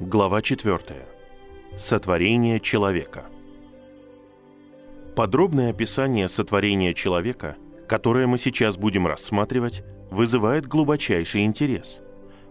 Глава 0.00 0.40
4. 0.40 0.78
Сотворение 1.76 2.58
человека. 2.58 3.26
Подробное 5.14 5.68
описание 5.72 6.26
сотворения 6.30 6.94
человека, 6.94 7.58
которое 7.86 8.26
мы 8.26 8.38
сейчас 8.38 8.78
будем 8.78 9.06
рассматривать, 9.06 9.84
вызывает 10.10 10.66
глубочайший 10.66 11.44
интерес, 11.44 12.00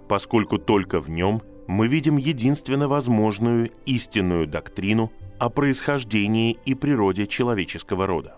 поскольку 0.07 0.59
только 0.59 1.01
в 1.01 1.09
нем 1.09 1.41
мы 1.65 1.87
видим 1.87 2.17
единственно 2.17 2.87
возможную 2.87 3.71
истинную 3.87 4.45
доктрину 4.45 5.11
о 5.39 5.49
происхождении 5.49 6.55
и 6.65 6.75
природе 6.75 7.25
человеческого 7.25 8.05
рода. 8.05 8.37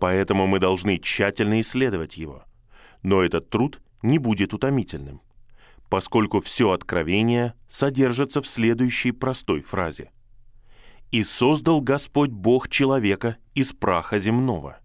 Поэтому 0.00 0.48
мы 0.48 0.58
должны 0.58 0.98
тщательно 0.98 1.60
исследовать 1.60 2.16
его, 2.16 2.42
но 3.04 3.22
этот 3.22 3.50
труд 3.50 3.80
не 4.02 4.18
будет 4.18 4.52
утомительным 4.52 5.20
поскольку 5.88 6.40
все 6.40 6.72
откровение 6.72 7.54
содержится 7.68 8.42
в 8.42 8.48
следующей 8.48 9.12
простой 9.12 9.62
фразе. 9.62 10.10
«И 11.10 11.24
создал 11.24 11.80
Господь 11.80 12.30
Бог 12.30 12.68
человека 12.68 13.36
из 13.54 13.72
праха 13.72 14.18
земного, 14.18 14.78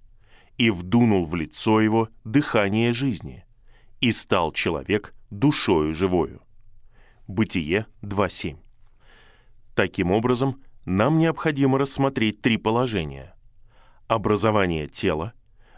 и 0.58 0.70
вдунул 0.70 1.26
в 1.26 1.36
лицо 1.36 1.82
его 1.82 2.10
дыхание 2.24 2.94
жизни, 2.94 3.46
и 4.00 4.14
стал 4.14 4.54
человек 4.54 5.14
душою 5.30 5.94
живою». 5.94 6.42
Бытие 7.28 7.88
2.7. 8.02 8.58
Таким 9.76 10.12
образом, 10.12 10.62
нам 10.86 11.18
необходимо 11.18 11.78
рассмотреть 11.78 12.42
три 12.42 12.58
положения. 12.58 13.36
Образование 14.08 14.88
тела, 14.88 15.34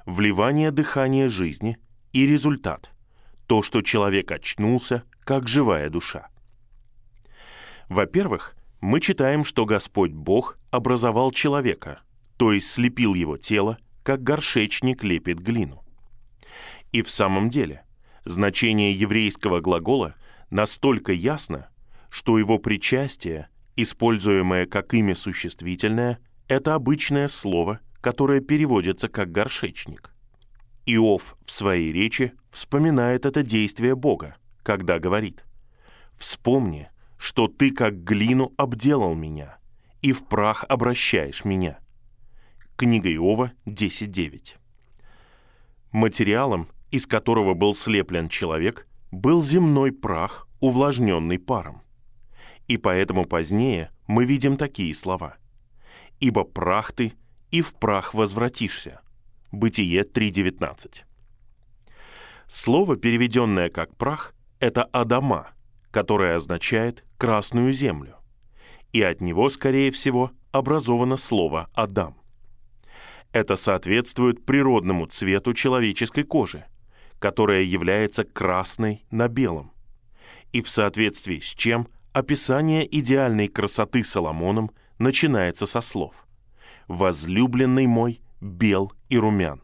вливание 0.06 0.72
дыхания 0.72 1.30
жизни 1.30 1.78
и 2.12 2.28
результат– 2.28 2.92
то, 3.48 3.62
что 3.62 3.82
человек 3.82 4.32
очнулся 4.32 5.04
как 5.26 5.48
живая 5.48 5.90
душа. 5.90 6.30
Во-первых, 7.90 8.56
мы 8.80 9.02
читаем, 9.02 9.44
что 9.44 9.66
Господь 9.66 10.12
Бог 10.12 10.58
образовал 10.72 11.32
человека, 11.32 12.00
то 12.38 12.52
есть 12.52 12.72
слепил 12.72 13.16
его 13.16 13.38
тело, 13.38 13.80
как 14.04 14.24
горшечник 14.24 15.04
лепит 15.04 15.40
глину. 15.40 15.84
И 16.92 17.02
в 17.02 17.10
самом 17.10 17.50
деле, 17.50 17.84
значение 18.24 18.94
еврейского 18.94 19.60
глагола 19.60 20.16
настолько 20.52 21.12
ясно, 21.12 21.70
что 22.10 22.38
его 22.38 22.60
причастие, 22.60 23.50
используемое 23.76 24.68
как 24.68 24.94
имя 24.94 25.16
существительное, 25.16 26.20
это 26.48 26.76
обычное 26.76 27.28
слово, 27.28 27.80
которое 28.00 28.42
переводится 28.42 29.10
как 29.10 29.32
горшечник. 29.32 30.12
Иов 30.86 31.36
в 31.46 31.52
своей 31.52 31.92
речи 31.92 32.34
вспоминает 32.52 33.26
это 33.26 33.42
действие 33.42 33.96
Бога, 33.96 34.36
когда 34.66 34.98
говорит 34.98 35.46
«Вспомни, 36.16 36.90
что 37.18 37.48
ты 37.48 37.70
как 37.70 38.04
глину 38.04 38.52
обделал 38.58 39.14
меня, 39.14 39.60
и 40.02 40.12
в 40.12 40.26
прах 40.26 40.66
обращаешь 40.68 41.46
меня». 41.46 41.78
Книга 42.76 43.14
Иова 43.14 43.54
10.9. 43.68 44.56
Материалом, 45.92 46.68
из 46.90 47.06
которого 47.06 47.54
был 47.54 47.76
слеплен 47.76 48.28
человек, 48.28 48.88
был 49.12 49.44
земной 49.44 49.92
прах, 49.92 50.48
увлажненный 50.60 51.38
паром. 51.38 51.84
И 52.68 52.78
поэтому 52.78 53.26
позднее 53.26 53.92
мы 54.08 54.26
видим 54.26 54.58
такие 54.58 54.96
слова. 54.96 55.38
«Ибо 56.20 56.44
прах 56.44 56.92
ты, 56.92 57.14
и 57.52 57.62
в 57.62 57.76
прах 57.76 58.16
возвратишься». 58.16 59.02
Бытие 59.52 60.02
3.19. 60.02 61.04
Слово, 62.48 62.98
переведенное 62.98 63.70
как 63.70 63.96
«прах», 63.96 64.35
это 64.60 64.84
Адама, 64.84 65.50
которое 65.92 66.36
означает 66.36 67.04
«красную 67.18 67.74
землю», 67.74 68.18
и 68.94 69.02
от 69.02 69.22
него, 69.22 69.50
скорее 69.50 69.92
всего, 69.92 70.32
образовано 70.52 71.18
слово 71.18 71.70
«Адам». 71.74 72.18
Это 73.32 73.58
соответствует 73.58 74.46
природному 74.46 75.08
цвету 75.08 75.54
человеческой 75.54 76.24
кожи, 76.24 76.66
которая 77.20 77.64
является 77.64 78.24
красной 78.24 79.06
на 79.12 79.28
белом, 79.28 79.74
и 80.54 80.62
в 80.62 80.70
соответствии 80.70 81.40
с 81.40 81.48
чем 81.48 81.88
описание 82.14 82.88
идеальной 82.98 83.50
красоты 83.50 84.06
Соломоном 84.06 84.72
начинается 85.00 85.66
со 85.66 85.82
слов 85.82 86.26
«Возлюбленный 86.88 87.88
мой 87.88 88.22
бел 88.40 88.94
и 89.10 89.18
румян». 89.18 89.62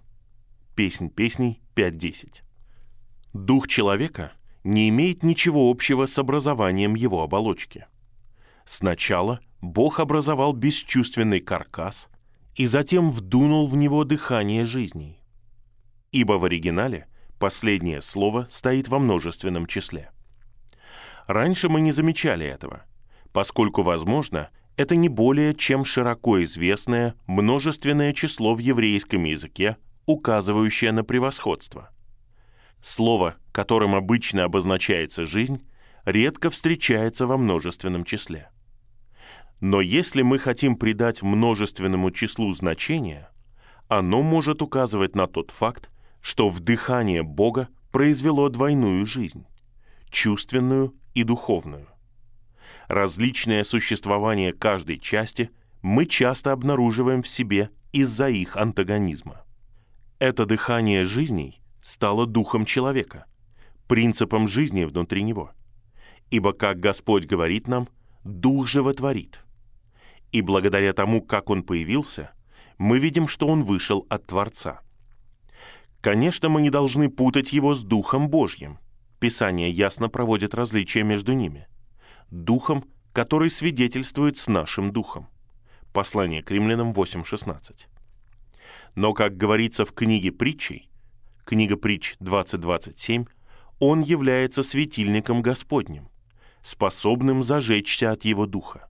Песнь 0.76 1.10
песней 1.10 1.62
5.10. 1.76 2.42
Дух 3.34 3.70
человека 3.70 4.34
не 4.64 4.90
имеет 4.90 5.24
ничего 5.24 5.70
общего 5.70 6.06
с 6.06 6.18
образованием 6.20 6.96
его 6.96 7.24
оболочки. 7.24 7.86
Сначала 8.66 9.40
Бог 9.62 10.00
образовал 10.00 10.54
бесчувственный 10.54 11.40
каркас 11.40 12.10
и 12.56 12.66
затем 12.66 13.12
вдунул 13.12 13.68
в 13.68 13.76
него 13.76 14.04
дыхание 14.04 14.66
жизней. 14.66 15.20
Ибо 16.12 16.34
в 16.34 16.46
оригинале 16.46 17.08
последнее 17.40 18.02
слово 18.02 18.48
стоит 18.52 18.88
во 18.88 19.00
множественном 19.00 19.66
числе. 19.66 20.12
Раньше 21.28 21.70
мы 21.70 21.82
не 21.82 21.92
замечали 21.92 22.46
этого, 22.46 22.84
поскольку, 23.32 23.82
возможно, 23.82 24.50
это 24.78 24.96
не 24.96 25.10
более 25.10 25.54
чем 25.54 25.86
широко 25.86 26.44
известное 26.44 27.16
множественное 27.28 28.14
число 28.14 28.54
в 28.54 28.60
еврейском 28.60 29.24
языке, 29.24 29.78
указывающее 30.06 30.92
на 30.92 31.04
превосходство– 31.04 31.90
Слово, 32.82 33.36
которым 33.52 33.96
обычно 33.96 34.44
обозначается 34.44 35.26
жизнь, 35.26 35.64
редко 36.06 36.50
встречается 36.50 37.28
во 37.28 37.38
множественном 37.38 38.04
числе. 38.04 38.50
Но 39.60 39.82
если 39.82 40.24
мы 40.24 40.40
хотим 40.40 40.76
придать 40.76 41.22
множественному 41.22 42.10
числу 42.12 42.52
значение, 42.54 43.30
оно 43.88 44.24
может 44.24 44.62
указывать 44.62 45.16
на 45.16 45.28
тот 45.28 45.52
факт, 45.52 45.92
что 46.22 46.50
вдыхание 46.50 47.22
Бога 47.22 47.68
произвело 47.92 48.50
двойную 48.50 49.06
жизнь– 49.06 49.46
чувственную 50.10 50.96
и 51.14 51.24
духовную. 51.24 51.88
Различное 52.88 53.64
существование 53.64 54.54
каждой 54.54 54.98
части 54.98 55.52
мы 55.82 56.06
часто 56.06 56.52
обнаруживаем 56.52 57.22
в 57.22 57.28
себе 57.28 57.70
из-за 57.92 58.30
их 58.30 58.58
антагонизма. 58.58 59.44
Это 60.20 60.46
дыхание 60.46 61.06
жизней 61.06 61.61
стало 61.82 62.26
духом 62.26 62.66
человека, 62.66 63.26
принципом 63.88 64.48
жизни 64.48 64.84
внутри 64.84 65.24
него. 65.24 65.52
Ибо, 66.30 66.54
как 66.54 66.80
Господь 66.80 67.26
говорит 67.26 67.68
нам, 67.68 67.90
дух 68.24 68.68
животворит. 68.68 69.42
И 70.32 70.42
благодаря 70.42 70.94
тому, 70.94 71.22
как 71.22 71.50
он 71.50 71.64
появился, 71.64 72.32
мы 72.78 73.00
видим, 73.00 73.28
что 73.28 73.48
он 73.48 73.64
вышел 73.64 74.06
от 74.10 74.28
Творца. 74.28 74.82
Конечно, 76.00 76.50
мы 76.50 76.62
не 76.62 76.70
должны 76.70 77.10
путать 77.10 77.54
его 77.54 77.76
с 77.76 77.84
Духом 77.84 78.30
Божьим. 78.30 78.80
Писание 79.20 79.70
ясно 79.70 80.10
проводит 80.10 80.56
различия 80.56 81.04
между 81.04 81.34
ними. 81.34 81.68
Духом, 82.32 82.86
который 83.14 83.50
свидетельствует 83.50 84.38
с 84.38 84.48
нашим 84.48 84.92
духом. 84.92 85.28
Послание 85.94 86.42
к 86.42 86.50
римлянам 86.50 86.92
8.16. 86.92 87.88
Но, 88.96 89.14
как 89.14 89.38
говорится 89.38 89.86
в 89.86 89.94
книге 89.94 90.32
притчей, 90.32 90.90
книга 91.52 91.76
притч 91.76 92.16
20.27, 92.22 93.28
он 93.80 94.00
является 94.00 94.64
светильником 94.64 95.42
Господним, 95.42 96.08
способным 96.64 97.44
зажечься 97.44 98.12
от 98.14 98.24
его 98.24 98.46
духа. 98.46 98.88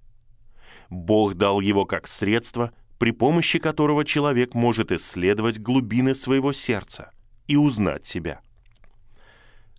Бог 0.91 1.33
дал 1.33 1.59
его 1.59 1.85
как 1.85 2.07
средство, 2.07 2.71
при 2.99 3.09
помощи 3.09 3.57
которого 3.57 4.05
человек 4.05 4.53
может 4.53 4.91
исследовать 4.91 5.57
глубины 5.57 6.13
своего 6.13 6.53
сердца 6.53 7.09
и 7.47 7.55
узнать 7.55 8.05
себя. 8.05 8.41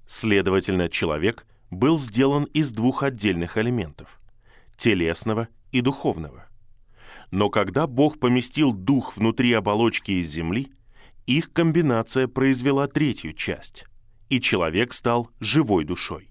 Следовательно, 0.08 0.88
человек 0.88 1.46
был 1.70 2.00
сделан 2.00 2.44
из 2.46 2.72
двух 2.72 3.04
отдельных 3.04 3.58
элементов– 3.58 4.20
телесного 4.76 5.46
и 5.70 5.82
духовного. 5.82 6.48
Но 7.30 7.48
когда 7.48 7.86
Бог 7.86 8.18
поместил 8.18 8.72
дух 8.72 9.16
внутри 9.16 9.52
оболочки 9.52 10.10
из 10.10 10.28
земли– 10.28 10.72
их 11.26 11.52
комбинация 11.52 12.28
произвела 12.28 12.88
третью 12.88 13.32
часть, 13.32 13.84
и 14.28 14.40
человек 14.40 14.92
стал 14.92 15.30
живой 15.40 15.84
душой. 15.84 16.30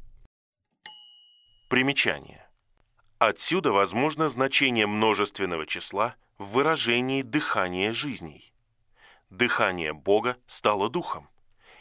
Примечание. 1.69 2.49
Отсюда 3.17 3.71
возможно 3.71 4.27
значение 4.29 4.87
множественного 4.87 5.65
числа 5.65 6.15
в 6.37 6.53
выражении 6.53 7.21
дыхания 7.21 7.93
жизней. 7.93 8.53
Дыхание 9.29 9.93
Бога 9.93 10.37
стало 10.47 10.89
духом, 10.89 11.29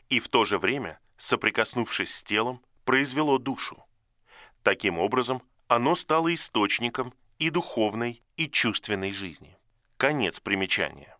и 0.08 0.20
в 0.20 0.28
то 0.28 0.44
же 0.44 0.58
время, 0.58 1.00
соприкоснувшись 1.16 2.14
с 2.14 2.22
телом, 2.22 2.62
произвело 2.84 3.38
душу. 3.38 3.84
Таким 4.62 4.98
образом, 4.98 5.42
оно 5.66 5.94
стало 5.94 6.32
источником 6.34 7.14
и 7.38 7.50
духовной, 7.50 8.22
и 8.36 8.48
чувственной 8.48 9.12
жизни. 9.12 9.56
Конец 9.96 10.40
примечания. 10.40 11.16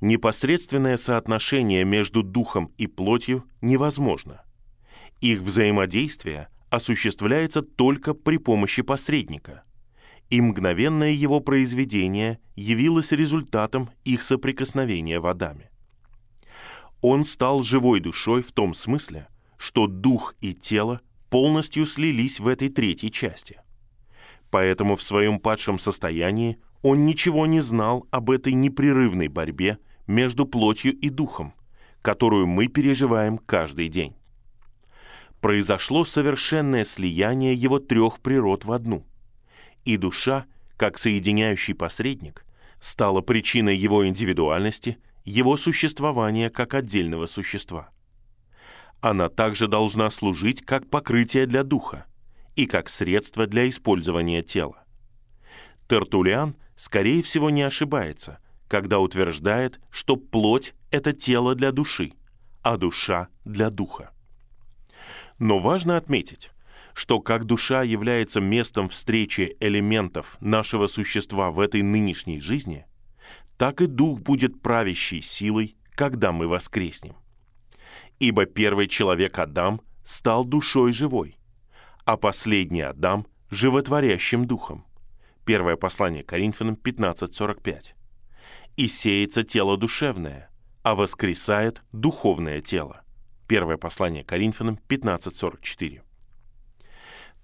Непосредственное 0.00 0.96
соотношение 0.96 1.84
между 1.84 2.22
духом 2.22 2.72
и 2.78 2.86
плотью 2.86 3.44
невозможно. 3.60 4.42
Их 5.20 5.40
взаимодействие 5.40 6.48
осуществляется 6.70 7.60
только 7.60 8.14
при 8.14 8.38
помощи 8.38 8.80
посредника, 8.82 9.62
и 10.30 10.40
мгновенное 10.40 11.10
его 11.10 11.40
произведение 11.40 12.38
явилось 12.56 13.12
результатом 13.12 13.90
их 14.04 14.22
соприкосновения 14.22 15.20
в 15.20 15.26
Адаме. 15.26 15.70
Он 17.02 17.24
стал 17.24 17.62
живой 17.62 18.00
душой 18.00 18.42
в 18.42 18.52
том 18.52 18.72
смысле, 18.72 19.26
что 19.58 19.86
дух 19.86 20.34
и 20.40 20.54
тело 20.54 21.00
полностью 21.28 21.84
слились 21.84 22.40
в 22.40 22.48
этой 22.48 22.70
третьей 22.70 23.10
части. 23.10 23.60
Поэтому 24.50 24.96
в 24.96 25.02
своем 25.02 25.38
падшем 25.38 25.78
состоянии 25.78 26.58
он 26.82 27.04
ничего 27.04 27.46
не 27.46 27.60
знал 27.60 28.06
об 28.10 28.30
этой 28.30 28.54
непрерывной 28.54 29.28
борьбе 29.28 29.78
между 30.10 30.44
плотью 30.44 30.92
и 30.92 31.08
духом, 31.08 31.54
которую 32.02 32.46
мы 32.46 32.66
переживаем 32.66 33.38
каждый 33.38 33.88
день. 33.88 34.16
Произошло 35.40 36.04
совершенное 36.04 36.84
слияние 36.84 37.54
его 37.54 37.78
трех 37.78 38.20
природ 38.20 38.64
в 38.64 38.72
одну, 38.72 39.06
и 39.84 39.96
душа, 39.96 40.44
как 40.76 40.98
соединяющий 40.98 41.74
посредник, 41.74 42.44
стала 42.80 43.20
причиной 43.20 43.76
его 43.76 44.06
индивидуальности, 44.06 44.98
его 45.24 45.56
существования 45.56 46.50
как 46.50 46.74
отдельного 46.74 47.26
существа. 47.26 47.90
Она 49.00 49.28
также 49.28 49.68
должна 49.68 50.10
служить 50.10 50.62
как 50.62 50.90
покрытие 50.90 51.46
для 51.46 51.62
духа 51.62 52.04
и 52.56 52.66
как 52.66 52.90
средство 52.90 53.46
для 53.46 53.68
использования 53.68 54.42
тела. 54.42 54.84
Тертулиан, 55.88 56.56
скорее 56.76 57.22
всего, 57.22 57.48
не 57.48 57.62
ошибается– 57.62 58.40
когда 58.70 59.00
утверждает, 59.00 59.80
что 59.90 60.14
плоть— 60.16 60.74
это 60.92 61.12
тело 61.12 61.56
для 61.56 61.72
души, 61.72 62.12
а 62.62 62.76
душа— 62.76 63.26
для 63.44 63.68
духа. 63.68 64.12
Но 65.40 65.58
важно 65.58 65.96
отметить, 65.96 66.52
что 66.94 67.20
как 67.20 67.46
душа 67.46 67.82
является 67.82 68.40
местом 68.40 68.88
встречи 68.88 69.56
элементов 69.58 70.36
нашего 70.40 70.86
существа 70.86 71.50
в 71.50 71.58
этой 71.58 71.82
нынешней 71.82 72.38
жизни, 72.38 72.86
так 73.58 73.80
и 73.80 73.86
дух 73.86 74.20
будет 74.20 74.62
правящей 74.62 75.20
силой, 75.20 75.74
когда 75.96 76.30
мы 76.30 76.46
воскреснем. 76.46 77.16
Ибо 78.20 78.46
первый 78.46 78.86
человек 78.86 79.36
Адам 79.40 79.80
стал 80.04 80.44
душой 80.44 80.92
живой, 80.92 81.36
а 82.04 82.16
последний 82.16 82.82
Адам— 82.82 83.26
животворящим 83.50 84.46
духом. 84.46 84.84
Первое 85.44 85.74
послание 85.74 86.22
Коринфянам 86.22 86.76
15.45 86.76 87.94
и 88.80 88.88
сеется 88.88 89.42
тело 89.42 89.76
душевное, 89.76 90.48
а 90.82 90.94
воскресает 90.94 91.82
духовное 91.92 92.62
тело. 92.62 93.02
Первое 93.46 93.76
послание 93.76 94.24
Коринфянам 94.24 94.78
15.44. 94.88 96.00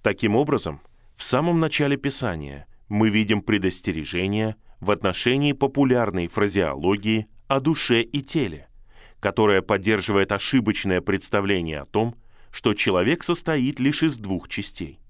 Таким 0.00 0.34
образом, 0.34 0.80
в 1.14 1.22
самом 1.24 1.60
начале 1.60 1.98
Писания 1.98 2.66
мы 2.88 3.10
видим 3.10 3.42
предостережение 3.42 4.56
в 4.80 4.90
отношении 4.90 5.52
популярной 5.52 6.28
фразеологии 6.28 7.26
о 7.48 7.60
душе 7.60 8.00
и 8.00 8.22
теле, 8.22 8.70
которая 9.20 9.60
поддерживает 9.60 10.32
ошибочное 10.32 11.02
представление 11.02 11.80
о 11.80 11.84
том, 11.84 12.14
что 12.50 12.72
человек 12.72 13.22
состоит 13.22 13.78
лишь 13.78 14.02
из 14.02 14.16
двух 14.16 14.48
частей. 14.48 15.00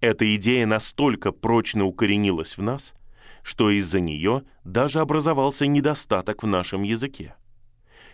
Эта 0.00 0.34
идея 0.36 0.64
настолько 0.64 1.30
прочно 1.30 1.84
укоренилась 1.84 2.56
в 2.56 2.62
нас, 2.62 2.94
что 3.42 3.70
из-за 3.70 4.00
нее 4.00 4.42
даже 4.64 5.00
образовался 5.00 5.66
недостаток 5.66 6.42
в 6.42 6.46
нашем 6.46 6.82
языке. 6.82 7.34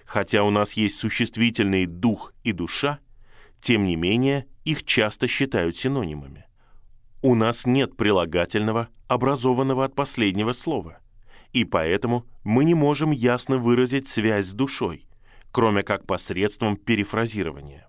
Хотя 0.05 0.45
у 0.45 0.51
нас 0.51 0.75
есть 0.75 0.97
существительные 0.99 1.87
«дух» 1.87 2.33
и 2.45 2.53
«душа», 2.53 3.01
тем 3.61 3.85
не 3.85 3.97
менее 3.97 4.47
их 4.65 4.85
часто 4.85 5.27
считают 5.27 5.77
синонимами. 5.77 6.47
У 7.23 7.35
нас 7.35 7.67
нет 7.67 7.97
прилагательного, 7.97 8.89
образованного 9.09 9.85
от 9.85 9.95
последнего 9.95 10.53
слова, 10.53 10.99
и 11.53 11.65
поэтому 11.65 12.27
мы 12.45 12.65
не 12.65 12.75
можем 12.75 13.11
ясно 13.11 13.59
выразить 13.59 14.07
связь 14.07 14.47
с 14.47 14.53
душой, 14.53 15.07
кроме 15.51 15.83
как 15.83 16.07
посредством 16.07 16.77
перефразирования. 16.77 17.89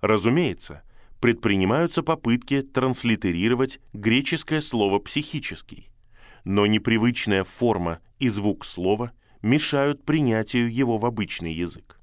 Разумеется, 0.00 0.82
предпринимаются 1.20 2.02
попытки 2.02 2.62
транслитерировать 2.62 3.80
греческое 3.92 4.60
слово 4.60 4.98
«психический», 4.98 5.91
но 6.44 6.66
непривычная 6.66 7.44
форма 7.44 8.00
и 8.18 8.28
звук 8.28 8.64
слова 8.64 9.12
мешают 9.42 10.04
принятию 10.04 10.72
его 10.72 10.98
в 10.98 11.06
обычный 11.06 11.52
язык. 11.52 12.00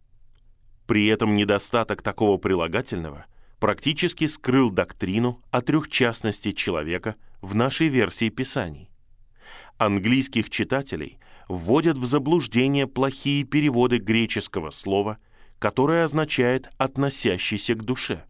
При 0.88 1.08
этом 1.08 1.36
недостаток 1.36 2.02
такого 2.02 2.38
прилагательного 2.38 3.26
практически 3.60 4.28
скрыл 4.28 4.72
доктрину 4.72 5.42
о 5.52 5.62
трехчастности 5.62 6.52
человека 6.52 7.16
в 7.42 7.56
нашей 7.56 7.88
версии 7.88 8.30
Писаний. 8.30 8.90
Английских 9.78 10.50
читателей 10.50 11.20
вводят 11.48 11.98
в 11.98 12.06
заблуждение 12.06 12.88
плохие 12.88 13.44
переводы 13.44 13.98
греческого 13.98 14.72
слова, 14.72 15.18
которое 15.58 16.04
означает 16.04 16.70
«относящийся 16.78 17.76
к 17.76 17.84
душе», 17.84 18.26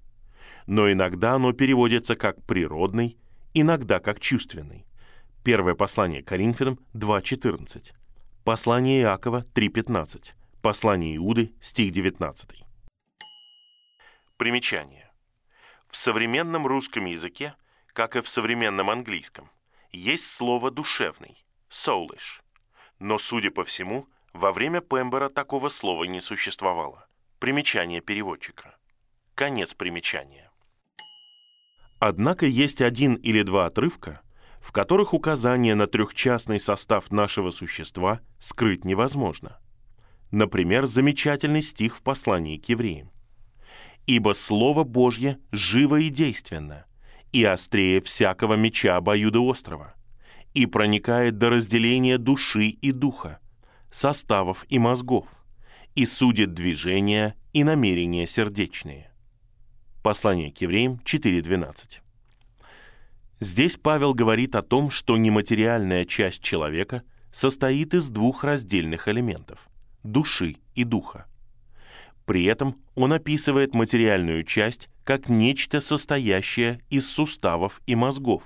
но 0.67 0.91
иногда 0.91 1.33
оно 1.33 1.51
переводится 1.51 2.15
как 2.15 2.44
«природный», 2.44 3.17
иногда 3.53 4.00
как 4.00 4.19
«чувственный». 4.19 4.85
Первое 5.44 5.74
послание 5.74 6.21
Коринфянам 6.21 6.80
2.14. 6.94 7.94
Послание 8.44 9.03
Иакова 9.03 9.45
3.15. 9.56 10.33
Послание 10.62 11.15
Иуды, 11.15 11.53
стих 11.62 11.94
19. 11.94 12.62
Примечание. 14.36 15.09
В 15.88 15.95
современном 15.95 16.68
русском 16.68 17.06
языке, 17.06 17.56
как 17.94 18.18
и 18.18 18.21
в 18.21 18.27
современном 18.27 18.89
английском, 18.89 19.50
есть 19.94 20.27
слово 20.27 20.71
«душевный»– 20.71 21.45
«soulish». 21.69 22.41
Но, 23.00 23.18
судя 23.18 23.50
по 23.50 23.63
всему, 23.63 24.07
во 24.33 24.51
время 24.51 24.81
Пембера 24.81 25.30
такого 25.30 25.69
слова 25.69 26.03
не 26.03 26.19
существовало. 26.19 27.07
Примечание 27.39 28.01
переводчика. 28.01 28.75
Конец 29.36 29.74
примечания. 29.74 30.51
Однако 32.00 32.45
есть 32.45 32.81
один 32.81 33.15
или 33.15 33.41
два 33.44 33.68
отрывка– 33.68 34.21
в 34.61 34.71
которых 34.71 35.13
указание 35.13 35.75
на 35.75 35.88
трехчастный 35.88 36.59
состав 36.59 37.11
нашего 37.11 37.51
существа 37.51 38.21
скрыть 38.39 38.85
невозможно. 38.85 39.57
Например, 40.31 40.85
замечательный 40.85 41.61
стих 41.61 41.97
в 41.97 42.03
послании 42.03 42.57
к 42.57 42.69
евреям. 42.69 43.12
«Ибо 44.05 44.34
Слово 44.34 44.84
Божье 44.84 45.39
живо 45.51 45.98
и 45.98 46.10
действенно, 46.10 46.86
и 47.31 47.43
острее 47.43 48.01
всякого 48.01 48.55
меча 48.55 48.98
обоюдоострого, 48.98 49.93
и 50.53 50.65
проникает 50.65 51.38
до 51.38 51.50
разделения 51.50 52.17
души 52.17 52.67
и 52.67 52.91
духа, 52.91 53.39
составов 53.91 54.65
и 54.67 54.79
мозгов, 54.79 55.27
и 55.95 56.05
судит 56.05 56.53
движения 56.53 57.36
и 57.53 57.63
намерения 57.63 58.27
сердечные». 58.27 59.12
Послание 60.01 60.51
к 60.51 60.57
евреям 60.60 61.01
4.12. 61.03 62.00
Здесь 63.39 63.77
Павел 63.77 64.13
говорит 64.13 64.55
о 64.55 64.62
том, 64.62 64.89
что 64.89 65.15
нематериальная 65.15 66.05
часть 66.05 66.41
человека 66.41 67.03
состоит 67.31 67.93
из 67.93 68.10
двух 68.10 68.43
раздельных 68.43 69.08
элементов– 69.08 69.69
души 70.03 70.58
и 70.75 70.84
духа. 70.84 71.25
При 72.25 72.43
этом 72.43 72.75
он 72.96 73.13
описывает 73.13 73.74
материальную 73.74 74.43
часть 74.43 74.89
как 75.05 75.29
нечто, 75.29 75.79
состоящее 75.79 76.81
из 76.89 77.10
суставов 77.10 77.81
и 77.88 77.96
мозгов, 77.96 78.43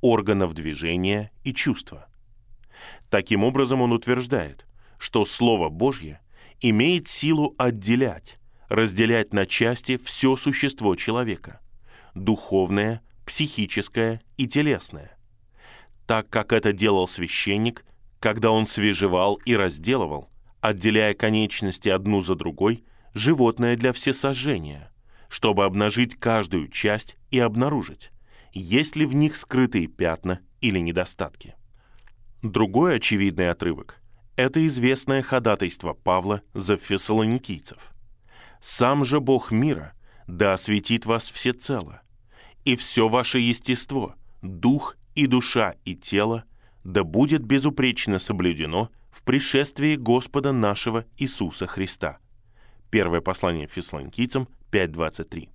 органов 0.00 0.54
движения 0.54 1.30
и 1.44 1.52
чувства. 1.52 2.08
Таким 3.10 3.44
образом, 3.44 3.82
он 3.82 3.92
утверждает, 3.92 4.66
что 4.98 5.26
Слово 5.26 5.68
Божье 5.68 6.20
имеет 6.60 7.08
силу 7.08 7.54
отделять, 7.58 8.38
разделять 8.68 9.34
на 9.34 9.44
части 9.44 9.98
все 9.98 10.34
существо 10.34 10.96
человека– 10.96 11.60
духовное– 12.14 13.02
психическое 13.24 14.20
и 14.36 14.46
телесное. 14.46 15.16
Так 16.06 16.28
как 16.28 16.52
это 16.52 16.72
делал 16.72 17.08
священник, 17.08 17.84
когда 18.20 18.50
он 18.50 18.66
свежевал 18.66 19.36
и 19.44 19.56
разделывал, 19.56 20.30
отделяя 20.60 21.14
конечности 21.14 21.88
одну 21.88 22.20
за 22.20 22.34
другой, 22.34 22.84
животное 23.12 23.76
для 23.76 23.92
всесожжения, 23.92 24.90
чтобы 25.28 25.64
обнажить 25.64 26.16
каждую 26.18 26.68
часть 26.68 27.16
и 27.30 27.38
обнаружить, 27.38 28.10
есть 28.52 28.96
ли 28.96 29.06
в 29.06 29.14
них 29.14 29.36
скрытые 29.36 29.88
пятна 29.88 30.40
или 30.60 30.78
недостатки. 30.78 31.54
Другой 32.42 32.96
очевидный 32.96 33.50
отрывок– 33.50 34.00
это 34.36 34.66
известное 34.66 35.22
ходатайство 35.22 35.92
Павла 35.92 36.42
за 36.52 36.76
фессалоникийцев. 36.76 37.92
«Сам 38.60 39.04
же 39.04 39.20
Бог 39.20 39.50
мира 39.50 39.94
да 40.26 40.54
осветит 40.54 41.06
вас 41.06 41.28
всецело, 41.28 42.02
и 42.64 42.76
все 42.76 43.08
ваше 43.08 43.40
естество, 43.40 44.14
дух 44.42 44.96
и 45.14 45.26
душа 45.26 45.74
и 45.84 45.94
тело, 45.94 46.44
да 46.82 47.04
будет 47.04 47.44
безупречно 47.44 48.18
соблюдено 48.18 48.90
в 49.10 49.22
пришествии 49.22 49.96
Господа 49.96 50.52
нашего 50.52 51.04
Иисуса 51.16 51.66
Христа. 51.66 52.18
Первое 52.90 53.20
послание 53.20 53.68
Фессалоникийцам 53.68 54.48
5.23. 54.70 55.48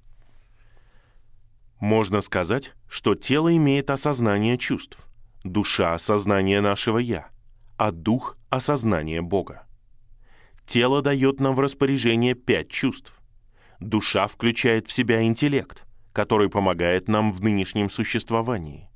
Можно 1.80 2.22
сказать, 2.22 2.74
что 2.90 3.16
тело 3.16 3.56
имеет 3.56 3.90
осознание 3.90 4.58
чувств, 4.58 5.08
душа– 5.44 5.94
осознание 5.96 6.62
нашего 6.62 6.98
«я», 6.98 7.30
а 7.78 7.92
дух– 7.92 8.38
осознание 8.50 9.22
Бога. 9.22 9.66
Тело 10.66 11.02
дает 11.02 11.40
нам 11.40 11.56
в 11.56 11.62
распоряжение 11.62 12.36
пять 12.36 12.70
чувств. 12.70 13.14
Душа 13.80 14.28
включает 14.28 14.88
в 14.88 14.92
себя 14.92 15.24
интеллект, 15.24 15.86
который 16.20 16.50
помогает 16.50 17.08
нам 17.08 17.32
в 17.32 17.42
нынешнем 17.42 17.90
существовании, 17.90 18.90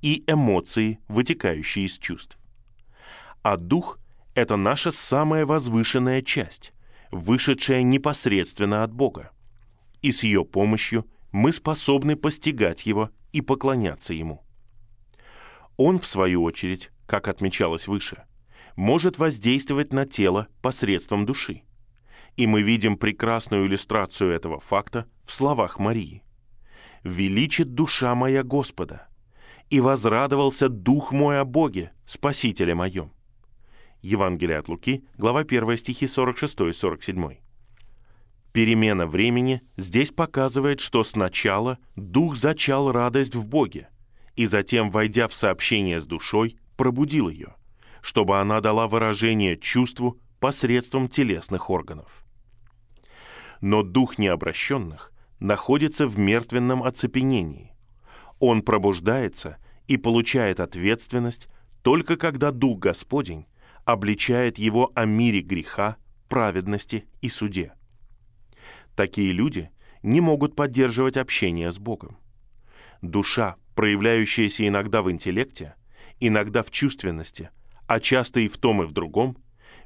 и 0.00 0.24
эмоции, 0.26 0.98
вытекающие 1.08 1.84
из 1.84 1.98
чувств. 1.98 2.38
А 3.42 3.58
дух– 3.58 3.98
это 4.34 4.56
наша 4.56 4.90
самая 4.90 5.44
возвышенная 5.44 6.22
часть, 6.22 6.72
вышедшая 7.10 7.82
непосредственно 7.82 8.82
от 8.82 8.94
Бога. 8.94 9.30
И 10.00 10.10
с 10.10 10.22
ее 10.22 10.42
помощью 10.42 11.04
мы 11.32 11.52
способны 11.52 12.16
постигать 12.16 12.86
Его 12.86 13.10
и 13.32 13.42
поклоняться 13.42 14.14
Ему. 14.14 14.42
Он, 15.76 15.98
в 15.98 16.06
свою 16.06 16.42
очередь, 16.42 16.92
как 17.04 17.28
отмечалось 17.28 17.88
выше, 17.88 18.24
может 18.74 19.18
воздействовать 19.18 19.92
на 19.92 20.06
тело 20.06 20.48
посредством 20.62 21.26
души. 21.26 21.60
И 22.36 22.46
мы 22.46 22.62
видим 22.62 22.96
прекрасную 22.96 23.66
иллюстрацию 23.66 24.30
этого 24.30 24.60
факта 24.60 25.04
в 25.26 25.34
словах 25.34 25.78
Марии. 25.78 26.22
«Величит 27.04 27.74
душа 27.74 28.14
моя 28.14 28.42
Господа, 28.42 29.08
и 29.70 29.80
возрадовался 29.80 30.68
дух 30.68 31.12
мой 31.12 31.40
о 31.40 31.44
Боге, 31.44 31.92
Спасителе 32.06 32.74
моем». 32.74 33.12
Евангелие 34.02 34.58
от 34.58 34.68
Луки, 34.68 35.04
глава 35.16 35.40
1 35.40 35.76
стихи 35.76 36.06
46-47. 36.06 37.38
Перемена 38.52 39.06
времени 39.06 39.62
здесь 39.76 40.10
показывает, 40.10 40.80
что 40.80 41.04
сначала 41.04 41.78
Дух 41.96 42.34
зачал 42.34 42.90
радость 42.90 43.34
в 43.34 43.46
Боге, 43.46 43.88
и 44.34 44.46
затем, 44.46 44.90
войдя 44.90 45.28
в 45.28 45.34
сообщение 45.34 46.00
с 46.00 46.06
душой, 46.06 46.56
пробудил 46.76 47.28
ее, 47.28 47.54
чтобы 48.02 48.40
она 48.40 48.60
дала 48.60 48.88
выражение 48.88 49.56
чувству 49.56 50.18
посредством 50.40 51.08
телесных 51.08 51.70
органов. 51.70 52.24
Но 53.60 53.82
Дух 53.82 54.18
необращенных 54.18 55.09
находится 55.40 56.06
в 56.06 56.18
мертвенном 56.18 56.82
оцепенении. 56.82 57.74
Он 58.38 58.62
пробуждается 58.62 59.56
и 59.88 59.96
получает 59.96 60.60
ответственность 60.60 61.48
только 61.82 62.16
когда 62.16 62.52
Дух 62.52 62.78
Господень 62.78 63.46
обличает 63.84 64.58
его 64.58 64.92
о 64.94 65.06
мире 65.06 65.40
греха, 65.40 65.96
праведности 66.28 67.06
и 67.20 67.28
суде. 67.28 67.72
Такие 68.94 69.32
люди 69.32 69.70
не 70.02 70.20
могут 70.20 70.54
поддерживать 70.54 71.16
общение 71.16 71.72
с 71.72 71.78
Богом. 71.78 72.18
Душа, 73.02 73.56
проявляющаяся 73.74 74.66
иногда 74.68 75.02
в 75.02 75.10
интеллекте, 75.10 75.74
иногда 76.20 76.62
в 76.62 76.70
чувственности, 76.70 77.50
а 77.86 77.98
часто 77.98 78.40
и 78.40 78.48
в 78.48 78.58
том 78.58 78.82
и 78.82 78.86
в 78.86 78.92
другом, 78.92 79.38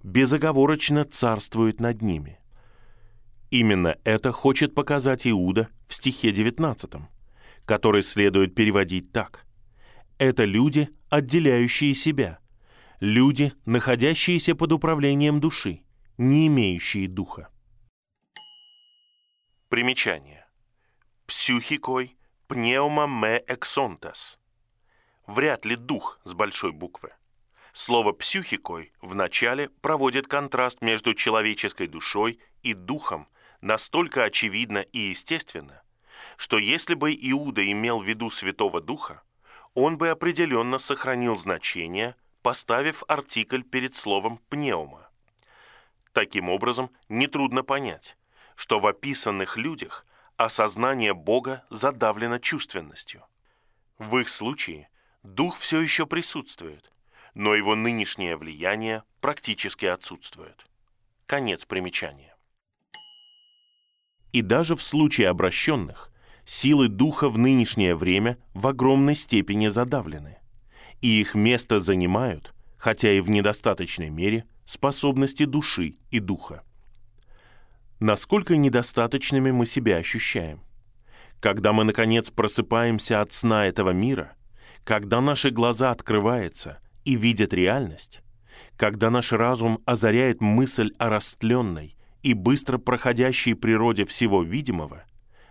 безоговорочно 0.02 1.04
царствует 1.04 1.80
над 1.80 2.02
ними. 2.02 2.38
Именно 3.54 3.96
это 4.02 4.32
хочет 4.32 4.74
показать 4.74 5.28
Иуда 5.28 5.68
в 5.86 5.94
стихе 5.94 6.32
19, 6.32 6.90
который 7.64 8.02
следует 8.02 8.56
переводить 8.56 9.12
так. 9.12 9.46
Это 10.18 10.44
люди, 10.44 10.88
отделяющие 11.08 11.94
себя– 11.94 12.40
люди, 13.00 13.52
находящиеся 13.64 14.56
под 14.56 14.72
управлением 14.72 15.38
души, 15.38 15.84
не 16.18 16.48
имеющие 16.48 17.06
духа. 17.06 17.48
Примечание. 19.68 20.48
Псюхикой 21.28 22.16
пнеума 22.48 23.06
ме 23.06 23.40
эксонтас. 23.46 24.40
Вряд 25.28 25.64
ли 25.64 25.76
дух 25.76 26.18
с 26.24 26.34
большой 26.34 26.72
буквы. 26.72 27.12
Слово 27.72 28.10
«псюхикой» 28.12 28.92
начале 29.14 29.68
проводит 29.68 30.26
контраст 30.26 30.82
между 30.82 31.14
человеческой 31.14 31.86
душой 31.86 32.40
и 32.64 32.74
духом 32.74 33.28
настолько 33.64 34.22
очевидно 34.22 34.78
и 34.78 34.98
естественно, 34.98 35.82
что 36.36 36.58
если 36.58 36.94
бы 36.94 37.12
Иуда 37.12 37.68
имел 37.70 38.00
в 38.00 38.04
виду 38.04 38.30
Святого 38.30 38.80
Духа, 38.80 39.22
он 39.74 39.98
бы 39.98 40.10
определенно 40.10 40.78
сохранил 40.78 41.36
значение 41.36 42.14
поставив 42.44 43.04
артикль 43.08 43.62
перед 43.62 43.96
словом 43.96 44.38
«пнеума». 44.50 45.08
Таким 46.12 46.50
образом, 46.50 46.90
нетрудно 47.08 47.64
понять, 47.64 48.18
что 48.54 48.80
в 48.80 48.86
описанных 48.86 49.56
людях 49.56 50.04
осознание 50.36 51.14
Бога 51.14 51.64
задавлено 51.70 52.38
чувственностью. 52.38 53.24
В 53.96 54.18
их 54.18 54.28
случае 54.28 54.90
дух 55.22 55.56
все 55.56 55.80
еще 55.80 56.04
присутствует, 56.04 56.92
но 57.32 57.54
его 57.54 57.74
нынешнее 57.74 58.36
влияние 58.36 59.04
практически 59.22 59.86
отсутствует. 59.86 60.66
Конец 61.24 61.64
примечания. 61.64 62.33
И 64.34 64.42
даже 64.42 64.74
в 64.74 64.82
случае 64.82 65.28
обращенных 65.28 66.10
силы 66.44 66.88
духа 66.88 67.28
в 67.28 67.38
нынешнее 67.38 67.94
время 67.94 68.36
в 68.52 68.66
огромной 68.66 69.14
степени 69.14 69.68
задавлены 69.68 70.38
и 71.00 71.20
их 71.20 71.36
место 71.36 71.78
занимают, 71.78 72.52
хотя 72.76 73.12
и 73.12 73.20
в 73.20 73.30
недостаточной 73.30 74.10
мере, 74.10 74.44
способности 74.66 75.44
души 75.44 75.94
и 76.10 76.18
духа. 76.18 76.64
Насколько 78.00 78.56
недостаточными 78.56 79.52
мы 79.52 79.66
себя 79.66 79.98
ощущаем? 79.98 80.64
Когда 81.38 81.72
мы, 81.72 81.84
наконец, 81.84 82.30
просыпаемся 82.30 83.20
от 83.20 83.32
сна 83.32 83.66
этого 83.66 83.90
мира, 83.90 84.32
когда 84.82 85.20
наши 85.20 85.50
глаза 85.50 85.92
открываются 85.92 86.80
и 87.04 87.14
видят 87.14 87.54
реальность, 87.54 88.20
когда 88.76 89.10
наш 89.10 89.30
разум 89.30 89.78
озаряет 89.84 90.40
мысль 90.40 90.90
о 90.98 91.08
растленной 91.08 91.94
и 92.24 92.32
быстро 92.32 92.78
проходящей 92.78 93.54
природе 93.54 94.06
всего 94.06 94.42
видимого, 94.42 95.04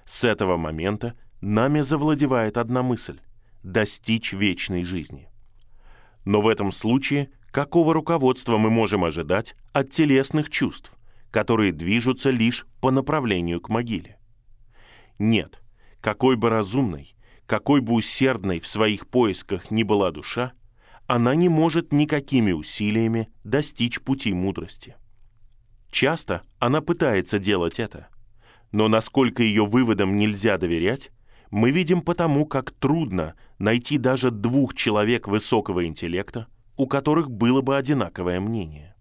с 0.05 0.23
этого 0.23 0.57
момента 0.57 1.13
нами 1.39 1.81
завладевает 1.81 2.57
одна 2.57 2.81
мысль– 2.81 3.19
достичь 3.63 4.33
вечной 4.33 4.83
жизни. 4.83 5.29
Но 6.25 6.41
в 6.41 6.47
этом 6.47 6.71
случае 6.71 7.29
какого 7.51 7.93
руководства 7.93 8.57
мы 8.57 8.71
можем 8.71 9.03
ожидать 9.05 9.55
от 9.71 9.91
телесных 9.91 10.49
чувств, 10.49 10.91
которые 11.29 11.71
движутся 11.71 12.31
лишь 12.31 12.65
по 12.81 12.89
направлению 12.89 13.61
к 13.61 13.69
могиле? 13.69 14.17
Нет, 15.19 15.61
какой 16.01 16.37
бы 16.37 16.49
разумной, 16.49 17.15
какой 17.45 17.81
бы 17.81 17.93
усердной 17.93 18.59
в 18.59 18.65
своих 18.65 19.07
поисках 19.07 19.69
ни 19.69 19.83
была 19.83 20.09
душа, 20.09 20.53
она 21.05 21.35
не 21.35 21.49
может 21.49 21.93
никакими 21.93 22.51
усилиями 22.51 23.29
достичь 23.43 24.01
пути 24.01 24.33
мудрости. 24.33 24.95
Часто 25.93 26.41
она 26.57 26.81
пытается 26.81 27.38
делать 27.38 27.79
это, 27.79 28.07
но 28.71 28.88
насколько 28.88 29.43
ее 29.43 29.63
выводам 29.63 30.15
нельзя 30.17 30.57
доверять, 30.57 31.12
мы 31.51 31.69
видим 31.69 32.01
потому, 32.01 32.47
как 32.47 32.71
трудно 32.71 33.35
найти 33.59 34.00
даже 34.00 34.31
двух 34.31 34.73
человек 34.73 35.27
высокого 35.27 35.85
интеллекта, 35.85 36.47
у 36.77 36.88
которых 36.88 37.29
было 37.29 37.62
бы 37.62 37.77
одинаковое 37.77 38.39
мнение. 38.39 38.95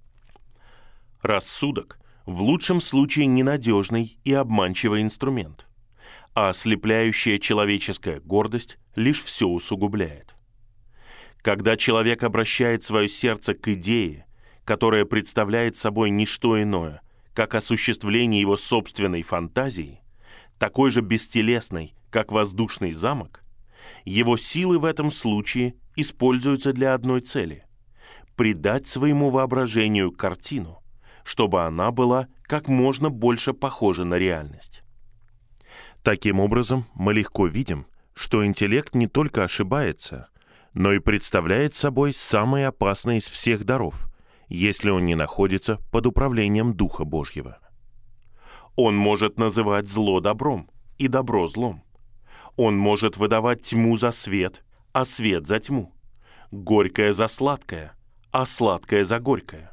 Рассудок 1.23 1.99
в 2.27 2.43
лучшем 2.43 2.83
случае 2.83 3.25
ненадежный 3.25 4.19
и 4.23 4.35
обманчивый 4.35 5.01
инструмент, 5.01 5.65
а 6.35 6.51
ослепляющая 6.51 7.39
человеческая 7.39 8.21
гордость 8.21 8.77
лишь 8.97 9.25
все 9.25 9.49
усугубляет. 9.49 10.35
Когда 11.41 11.79
человек 11.79 12.23
обращает 12.23 12.85
свое 12.85 13.09
сердце 13.09 13.55
к 13.55 13.67
идее, 13.69 14.27
которая 14.65 15.05
представляет 15.05 15.77
собой 15.77 16.11
не 16.11 16.27
что 16.27 16.61
иное, 16.61 17.03
как 17.35 17.55
осуществление 17.55 18.41
его 18.41 18.57
собственной 18.57 19.23
фантазии, 19.23 20.01
такой 20.59 20.91
же 20.91 21.01
бестелесной 21.01 21.95
как 22.11 22.31
воздушный 22.31 22.93
замок, 22.93 23.43
его 24.05 24.37
силы 24.37 24.79
в 24.79 24.85
этом 24.85 25.11
случае 25.11 25.75
используются 25.97 26.73
для 26.73 26.95
одной 26.95 27.21
цели– 27.21 27.65
придать 28.37 28.87
своему 28.87 29.31
воображению 29.31 30.13
картину, 30.13 30.83
чтобы 31.25 31.63
она 31.63 31.91
была 31.91 32.29
как 32.43 32.69
можно 32.69 33.11
больше 33.11 33.53
похожа 33.53 34.05
на 34.05 34.15
реальность. 34.15 34.83
Таким 36.03 36.41
образом, 36.41 36.87
мы 36.95 37.15
легко 37.15 37.47
видим, 37.47 37.87
что 38.15 38.45
интеллект 38.45 38.95
не 38.95 39.07
только 39.07 39.45
ошибается, 39.45 40.29
но 40.75 40.93
и 40.93 40.99
представляет 40.99 41.75
собой 41.75 42.13
самый 42.13 42.67
опасный 42.67 43.19
из 43.19 43.25
всех 43.25 43.65
даров, 43.65 44.12
если 44.57 44.91
он 44.91 45.05
не 45.05 45.15
находится 45.15 45.79
под 45.91 46.07
управлением 46.07 46.75
Духа 46.75 47.05
Божьего. 47.05 47.59
Он 48.77 48.97
может 48.97 49.39
называть 49.39 49.89
зло 49.89 50.21
добром 50.21 50.71
и 50.99 51.09
добро 51.09 51.47
злом– 51.47 51.83
он 52.57 52.77
может 52.77 53.17
выдавать 53.17 53.63
тьму 53.63 53.97
за 53.97 54.13
свет, 54.13 54.65
а 54.93 55.05
свет 55.05 55.47
за 55.47 55.59
тьму. 55.59 55.95
Горькое 56.51 57.13
за 57.13 57.29
сладкое, 57.29 57.95
а 58.31 58.45
сладкое 58.45 59.05
за 59.05 59.21
горькое. 59.21 59.71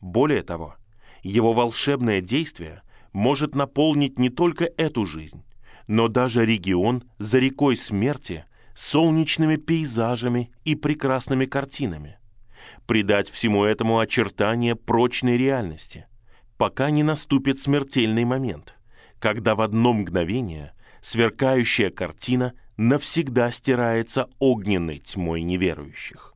Более 0.00 0.42
того, 0.42 0.76
его 1.22 1.52
волшебное 1.52 2.20
действие 2.20 2.82
может 3.12 3.54
наполнить 3.54 4.18
не 4.18 4.30
только 4.30 4.70
эту 4.76 5.04
жизнь, 5.04 5.42
но 5.88 6.06
даже 6.06 6.46
регион 6.46 7.04
за 7.18 7.38
рекой 7.38 7.76
смерти 7.76 8.44
солнечными 8.76 9.56
пейзажами 9.56 10.52
и 10.64 10.76
прекрасными 10.76 11.46
картинами. 11.46 12.18
Придать 12.86 13.28
всему 13.28 13.64
этому 13.64 13.98
очертания 13.98 14.76
прочной 14.76 15.36
реальности, 15.36 16.06
пока 16.56 16.90
не 16.90 17.02
наступит 17.02 17.60
смертельный 17.60 18.24
момент, 18.24 18.76
когда 19.18 19.54
в 19.54 19.60
одно 19.60 19.92
мгновение 19.92 20.72
сверкающая 21.00 21.90
картина 21.90 22.54
навсегда 22.76 23.50
стирается 23.52 24.28
огненной 24.38 24.98
тьмой 24.98 25.42
неверующих. 25.42 26.34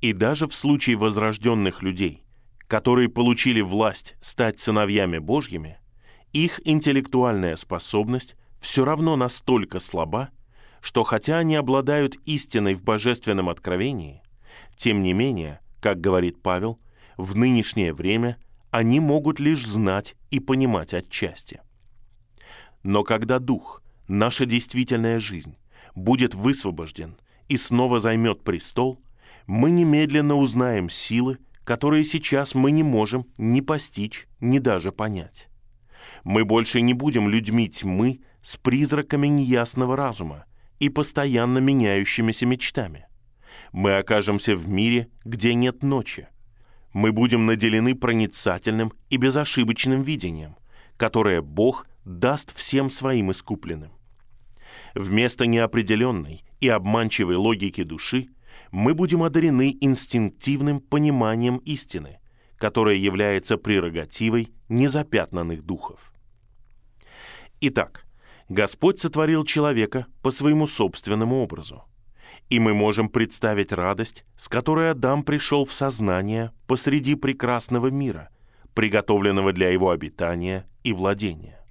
И 0.00 0.12
даже 0.12 0.46
в 0.46 0.54
случае 0.54 0.96
возрожденных 0.96 1.82
людей, 1.82 2.22
которые 2.66 3.08
получили 3.08 3.60
власть 3.60 4.16
стать 4.20 4.58
сыновьями 4.58 5.18
Божьими, 5.18 5.78
их 6.32 6.60
интеллектуальная 6.64 7.56
способность 7.56 8.36
все 8.60 8.84
равно 8.84 9.16
настолько 9.16 9.80
слаба, 9.80 10.30
что 10.80 11.02
хотя 11.02 11.38
они 11.38 11.56
обладают 11.56 12.16
истиной 12.24 12.74
в 12.74 12.82
божественном 12.82 13.48
откровении, 13.48 14.19
тем 14.80 15.02
не 15.02 15.12
менее, 15.12 15.60
как 15.82 16.00
говорит 16.00 16.40
Павел, 16.40 16.80
в 17.18 17.36
нынешнее 17.36 17.92
время 17.92 18.38
они 18.70 18.98
могут 18.98 19.38
лишь 19.38 19.66
знать 19.66 20.16
и 20.30 20.40
понимать 20.40 20.94
отчасти. 20.94 21.60
Но 22.82 23.04
когда 23.04 23.40
Дух, 23.40 23.82
наша 24.08 24.46
действительная 24.46 25.20
жизнь, 25.20 25.58
будет 25.94 26.34
высвобожден 26.34 27.18
и 27.48 27.58
снова 27.58 28.00
займет 28.00 28.42
престол, 28.42 29.02
мы 29.46 29.70
немедленно 29.70 30.36
узнаем 30.36 30.88
силы, 30.88 31.36
которые 31.64 32.04
сейчас 32.04 32.54
мы 32.54 32.70
не 32.70 32.82
можем 32.82 33.26
ни 33.36 33.60
постичь, 33.60 34.28
ни 34.40 34.58
даже 34.60 34.92
понять. 34.92 35.50
Мы 36.24 36.46
больше 36.46 36.80
не 36.80 36.94
будем 36.94 37.28
людьми 37.28 37.68
тьмы 37.68 38.22
с 38.40 38.56
призраками 38.56 39.26
неясного 39.26 39.94
разума 39.94 40.46
и 40.78 40.88
постоянно 40.88 41.58
меняющимися 41.58 42.46
мечтами. 42.46 43.09
Мы 43.72 43.96
окажемся 43.96 44.54
в 44.54 44.68
мире, 44.68 45.08
где 45.24 45.54
нет 45.54 45.82
ночи. 45.82 46.28
Мы 46.92 47.12
будем 47.12 47.46
наделены 47.46 47.94
проницательным 47.94 48.92
и 49.08 49.16
безошибочным 49.16 50.02
видением, 50.02 50.56
которое 50.96 51.40
Бог 51.40 51.86
даст 52.04 52.56
всем 52.56 52.90
своим 52.90 53.30
искупленным. 53.30 53.92
Вместо 54.94 55.46
неопределенной 55.46 56.42
и 56.60 56.68
обманчивой 56.68 57.36
логики 57.36 57.82
души 57.84 58.28
мы 58.72 58.94
будем 58.94 59.22
одарены 59.22 59.76
инстинктивным 59.80 60.80
пониманием 60.80 61.58
истины, 61.58 62.18
которая 62.56 62.96
является 62.96 63.56
прерогативой 63.56 64.52
незапятнанных 64.68 65.62
духов. 65.62 66.12
Итак, 67.60 68.06
Господь 68.48 69.00
сотворил 69.00 69.44
человека 69.44 70.06
по 70.22 70.30
своему 70.30 70.66
собственному 70.66 71.42
образу. 71.42 71.84
И 72.50 72.58
мы 72.58 72.74
можем 72.74 73.08
представить 73.08 73.72
радость, 73.72 74.24
с 74.36 74.48
которой 74.48 74.90
Адам 74.90 75.22
пришел 75.22 75.64
в 75.64 75.72
сознание 75.72 76.50
посреди 76.66 77.14
прекрасного 77.14 77.86
мира, 77.86 78.28
приготовленного 78.74 79.52
для 79.52 79.70
его 79.70 79.90
обитания 79.90 80.68
и 80.82 80.92
владения. 80.92 81.64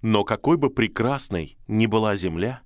Но 0.00 0.24
какой 0.24 0.56
бы 0.56 0.70
прекрасной 0.70 1.58
ни 1.68 1.84
была 1.84 2.16
земля, 2.16 2.62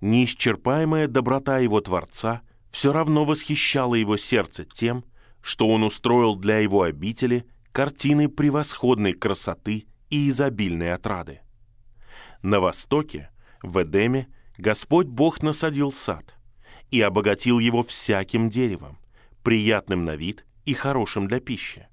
неисчерпаемая 0.00 1.06
доброта 1.06 1.58
его 1.58 1.80
Творца 1.80 2.42
все 2.70 2.92
равно 2.92 3.24
восхищала 3.24 3.94
его 3.94 4.16
сердце 4.16 4.64
тем, 4.64 5.04
что 5.40 5.68
он 5.68 5.84
устроил 5.84 6.34
для 6.34 6.58
его 6.58 6.82
обители 6.82 7.46
картины 7.70 8.28
превосходной 8.28 9.12
красоты 9.12 9.86
и 10.10 10.28
изобильной 10.28 10.92
отрады. 10.92 11.40
На 12.42 12.58
востоке, 12.58 13.30
в 13.62 13.80
Эдеме, 13.80 14.26
Господь 14.56 15.06
Бог 15.06 15.40
насадил 15.42 15.92
сад 15.92 16.37
и 16.90 17.00
обогатил 17.00 17.58
его 17.58 17.82
всяким 17.82 18.48
деревом, 18.48 18.98
приятным 19.42 20.04
на 20.04 20.16
вид 20.16 20.44
и 20.64 20.74
хорошим 20.74 21.28
для 21.28 21.40
пищи, 21.40 21.88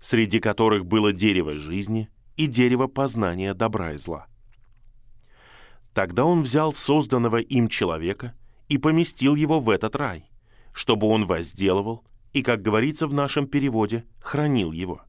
среди 0.00 0.40
которых 0.40 0.86
было 0.86 1.12
дерево 1.12 1.54
жизни 1.54 2.08
и 2.36 2.46
дерево 2.46 2.86
познания 2.86 3.54
добра 3.54 3.92
и 3.92 3.96
зла. 3.96 4.26
Тогда 5.92 6.24
он 6.24 6.42
взял 6.42 6.72
созданного 6.72 7.36
им 7.36 7.68
человека 7.68 8.34
и 8.68 8.78
поместил 8.78 9.36
его 9.36 9.60
в 9.60 9.70
этот 9.70 9.94
рай, 9.94 10.28
чтобы 10.72 11.06
он 11.06 11.24
возделывал 11.24 12.04
и, 12.32 12.42
как 12.42 12.62
говорится 12.62 13.06
в 13.06 13.12
нашем 13.12 13.46
переводе, 13.46 14.04
хранил 14.20 14.72
его. 14.72 15.02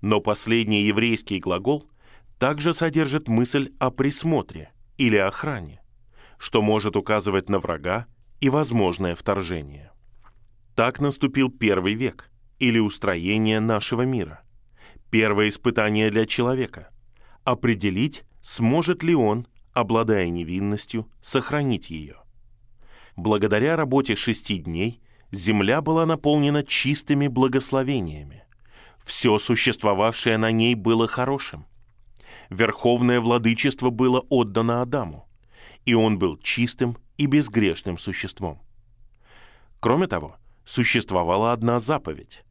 Но 0.00 0.20
последний 0.20 0.82
еврейский 0.84 1.40
глагол 1.40 1.84
также 2.38 2.72
содержит 2.72 3.28
мысль 3.28 3.72
о 3.78 3.90
присмотре 3.90 4.70
или 4.96 5.16
охране, 5.16 5.82
что 6.38 6.62
может 6.62 6.96
указывать 6.96 7.48
на 7.48 7.58
врага 7.58 8.06
и 8.40 8.48
возможное 8.48 9.14
вторжение. 9.14 9.90
Так 10.74 11.00
наступил 11.00 11.50
первый 11.50 11.94
век 11.94 12.30
или 12.58 12.78
устроение 12.78 13.60
нашего 13.60 14.02
мира. 14.02 14.42
Первое 15.10 15.48
испытание 15.48 16.10
для 16.10 16.26
человека– 16.26 16.90
определить, 17.44 18.24
сможет 18.42 19.02
ли 19.02 19.14
он, 19.14 19.46
обладая 19.72 20.28
невинностью, 20.28 21.10
сохранить 21.22 21.90
ее. 21.90 22.16
Благодаря 23.16 23.76
работе 23.76 24.14
шести 24.16 24.56
дней– 24.58 25.02
земля 25.32 25.80
была 25.80 26.06
наполнена 26.06 26.62
чистыми 26.62 27.28
благословениями. 27.28 28.44
Все 29.04 29.38
существовавшее 29.38 30.36
на 30.38 30.50
ней 30.50 30.74
было 30.74 31.08
хорошим. 31.08 31.66
Верховное 32.48 33.20
владычество 33.20 33.90
было 33.90 34.20
отдано 34.28 34.82
Адаму, 34.82 35.28
и 35.84 35.94
он 35.94 36.18
был 36.18 36.36
чистым 36.38 36.98
и 37.20 37.26
безгрешным 37.26 37.98
существом. 37.98 38.60
Кроме 39.80 40.06
того, 40.06 40.36
существовала 40.64 41.52
одна 41.52 41.78
заповедь, 41.78 42.44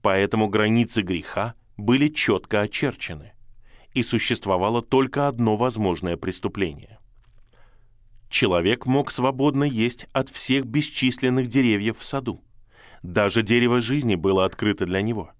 поэтому 0.00 0.48
границы 0.48 1.02
греха 1.02 1.54
были 1.76 2.08
четко 2.08 2.60
очерчены, 2.60 3.32
и 3.92 4.02
существовало 4.02 4.82
только 4.82 5.28
одно 5.28 5.56
возможное 5.56 6.16
преступление 6.16 6.98
человек 8.32 8.86
мог 8.86 9.12
свободно 9.12 9.64
есть 9.64 10.06
от 10.12 10.28
всех 10.28 10.64
бесчисленных 10.64 11.46
деревьев 11.46 11.98
в 11.98 12.04
саду. 12.04 12.42
Даже 13.02 13.42
дерево 13.42 13.80
жизни 13.80 14.16
было 14.16 14.44
открыто 14.44 14.86
для 14.86 15.02
него. 15.02 15.30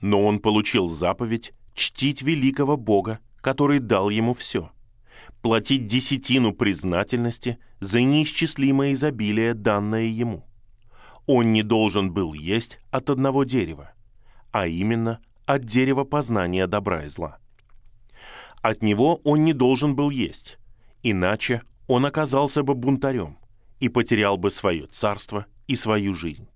Но 0.00 0.24
он 0.24 0.38
получил 0.38 0.88
заповедь 0.88 1.52
чтить 1.74 2.22
великого 2.22 2.76
Бога, 2.76 3.18
который 3.40 3.80
дал 3.80 4.10
ему 4.10 4.34
все. 4.34 4.70
Платить 5.42 5.86
десятину 5.86 6.52
признательности 6.52 7.58
за 7.80 8.02
неисчислимое 8.02 8.92
изобилие, 8.92 9.54
данное 9.54 10.06
ему. 10.06 10.44
Он 11.26 11.52
не 11.52 11.62
должен 11.62 12.12
был 12.12 12.34
есть 12.34 12.80
от 12.90 13.10
одного 13.10 13.44
дерева, 13.44 13.92
а 14.52 14.66
именно 14.66 15.20
от 15.44 15.64
дерева 15.64 16.04
познания 16.04 16.66
добра 16.66 17.04
и 17.04 17.08
зла. 17.08 17.38
От 18.62 18.82
него 18.82 19.20
он 19.24 19.44
не 19.44 19.52
должен 19.52 19.94
был 19.94 20.10
есть, 20.10 20.58
иначе 21.02 21.62
он 21.86 22.06
оказался 22.06 22.62
бы 22.62 22.74
бунтарем 22.74 23.38
и 23.80 23.88
потерял 23.88 24.36
бы 24.36 24.50
свое 24.50 24.86
царство 24.86 25.46
и 25.66 25.76
свою 25.76 26.14
жизнь. 26.14 26.48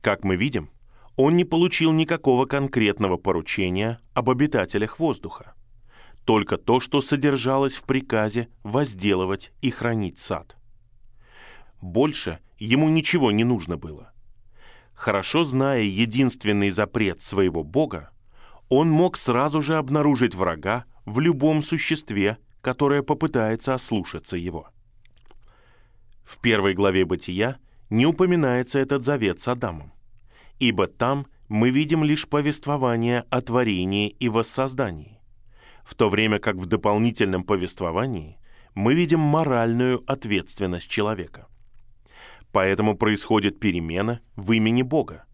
Как 0.00 0.24
мы 0.24 0.36
видим, 0.36 0.70
он 1.16 1.36
не 1.36 1.44
получил 1.44 1.92
никакого 1.92 2.44
конкретного 2.44 3.16
поручения 3.16 4.00
об 4.12 4.28
обитателях 4.28 4.98
воздуха, 4.98 5.54
только 6.26 6.58
то, 6.58 6.80
что 6.80 7.00
содержалось 7.00 7.76
в 7.76 7.84
приказе 7.84 8.48
возделывать 8.64 9.52
и 9.62 9.70
хранить 9.70 10.18
сад. 10.18 10.56
Больше 11.80 12.40
ему 12.58 12.88
ничего 12.88 13.30
не 13.30 13.44
нужно 13.44 13.78
было. 13.78 14.12
Хорошо 14.92 15.44
зная 15.44 15.82
единственный 15.82 16.70
запрет 16.70 17.22
своего 17.22 17.62
Бога, 17.62 18.10
он 18.68 18.90
мог 18.90 19.16
сразу 19.16 19.62
же 19.62 19.76
обнаружить 19.76 20.34
врага 20.34 20.84
в 21.04 21.20
любом 21.20 21.62
существе, 21.62 22.38
которая 22.60 23.02
попытается 23.02 23.74
ослушаться 23.74 24.36
его. 24.36 24.68
В 26.24 26.40
первой 26.40 26.74
главе 26.74 27.04
«Бытия» 27.04 27.58
не 27.88 28.04
упоминается 28.04 28.80
этот 28.80 29.04
завет 29.04 29.40
с 29.40 29.46
Адамом, 29.46 29.92
ибо 30.58 30.88
там 30.88 31.28
мы 31.48 31.70
видим 31.70 32.02
лишь 32.02 32.26
повествование 32.26 33.24
о 33.30 33.40
творении 33.42 34.08
и 34.08 34.28
воссоздании, 34.28 35.15
в 35.86 35.94
то 35.94 36.08
время 36.10 36.40
как 36.40 36.56
в 36.56 36.66
дополнительном 36.66 37.44
повествовании 37.44 38.38
мы 38.74 38.94
видим 38.94 39.20
моральную 39.20 40.02
ответственность 40.06 40.88
человека. 40.88 41.46
Поэтому 42.50 42.96
происходит 42.96 43.60
перемена 43.60 44.20
в 44.34 44.50
имени 44.50 44.82
Бога, 44.82 45.24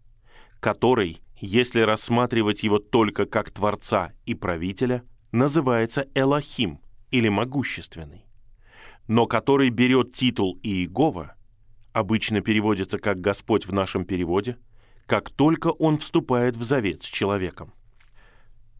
который, 0.59 1.21
если 1.37 1.79
рассматривать 1.81 2.61
его 2.61 2.77
только 2.77 3.25
как 3.25 3.49
Творца 3.49 4.11
и 4.27 4.35
Правителя, 4.35 5.03
называется 5.31 6.07
Элохим, 6.13 6.79
или 7.09 7.29
могущественный, 7.29 8.25
но 9.07 9.27
который 9.27 9.69
берет 9.69 10.13
титул 10.13 10.59
Иегова, 10.63 11.35
обычно 11.93 12.41
переводится 12.41 12.97
как 12.97 13.21
«Господь» 13.21 13.67
в 13.67 13.73
нашем 13.73 14.03
переводе, 14.05 14.57
как 15.05 15.29
только 15.29 15.67
он 15.67 15.99
вступает 15.99 16.57
в 16.57 16.63
завет 16.63 17.03
с 17.03 17.05
человеком. 17.05 17.73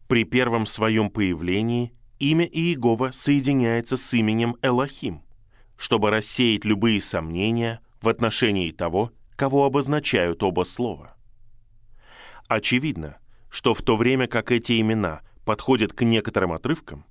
При 0.08 0.24
первом 0.24 0.66
своем 0.66 1.08
появлении 1.08 1.92
имя 2.18 2.44
Иегова 2.44 3.10
соединяется 3.12 3.96
с 3.96 4.12
именем 4.12 4.56
Элохим, 4.62 5.22
чтобы 5.76 6.10
рассеять 6.10 6.64
любые 6.64 7.00
сомнения 7.00 7.80
в 8.00 8.08
отношении 8.08 8.70
того, 8.70 9.12
кого 9.36 9.64
обозначают 9.64 10.42
оба 10.42 10.64
слова. 10.64 11.16
Очевидно, 12.48 13.16
что 13.50 13.74
в 13.74 13.82
то 13.82 13.96
время 13.96 14.26
как 14.26 14.52
эти 14.52 14.78
имена 14.80 15.22
подходят 15.44 15.92
к 15.92 16.02
некоторым 16.02 16.52
отрывкам, 16.52 17.06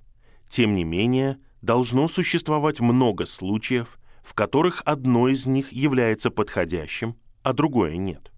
тем 0.48 0.74
не 0.74 0.84
менее 0.84 1.38
должно 1.62 2.08
существовать 2.08 2.80
много 2.80 3.26
случаев, 3.26 3.98
в 4.22 4.34
которых 4.34 4.82
одно 4.84 5.28
из 5.28 5.46
них 5.46 5.72
является 5.72 6.30
подходящим, 6.30 7.16
а 7.42 7.52
другое 7.52 7.96
нет. 7.96 8.32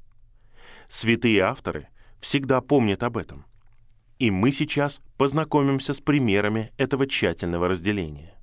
Святые 0.89 1.41
авторы 1.43 1.89
всегда 2.21 2.61
помнят 2.61 3.03
об 3.03 3.19
этом. 3.19 3.45
И 4.19 4.31
мы 4.31 4.51
сейчас 4.51 5.01
познакомимся 5.19 5.93
с 5.93 6.01
примерами 6.01 6.73
этого 6.79 7.07
тщательного 7.07 7.69
разделения. 7.69 8.35